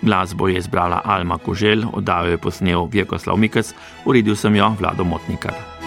Glasbo 0.02 0.48
je 0.48 0.58
izbrala 0.58 1.00
Alma 1.04 1.38
Kožel, 1.38 1.84
oddajo 1.92 2.30
je 2.30 2.38
posnel 2.38 2.88
Vjekoslav 2.92 3.36
Mikec, 3.36 3.74
uredil 4.04 4.36
sem 4.36 4.56
jo 4.56 4.74
Vlado 4.78 5.04
Motnikar. 5.04 5.77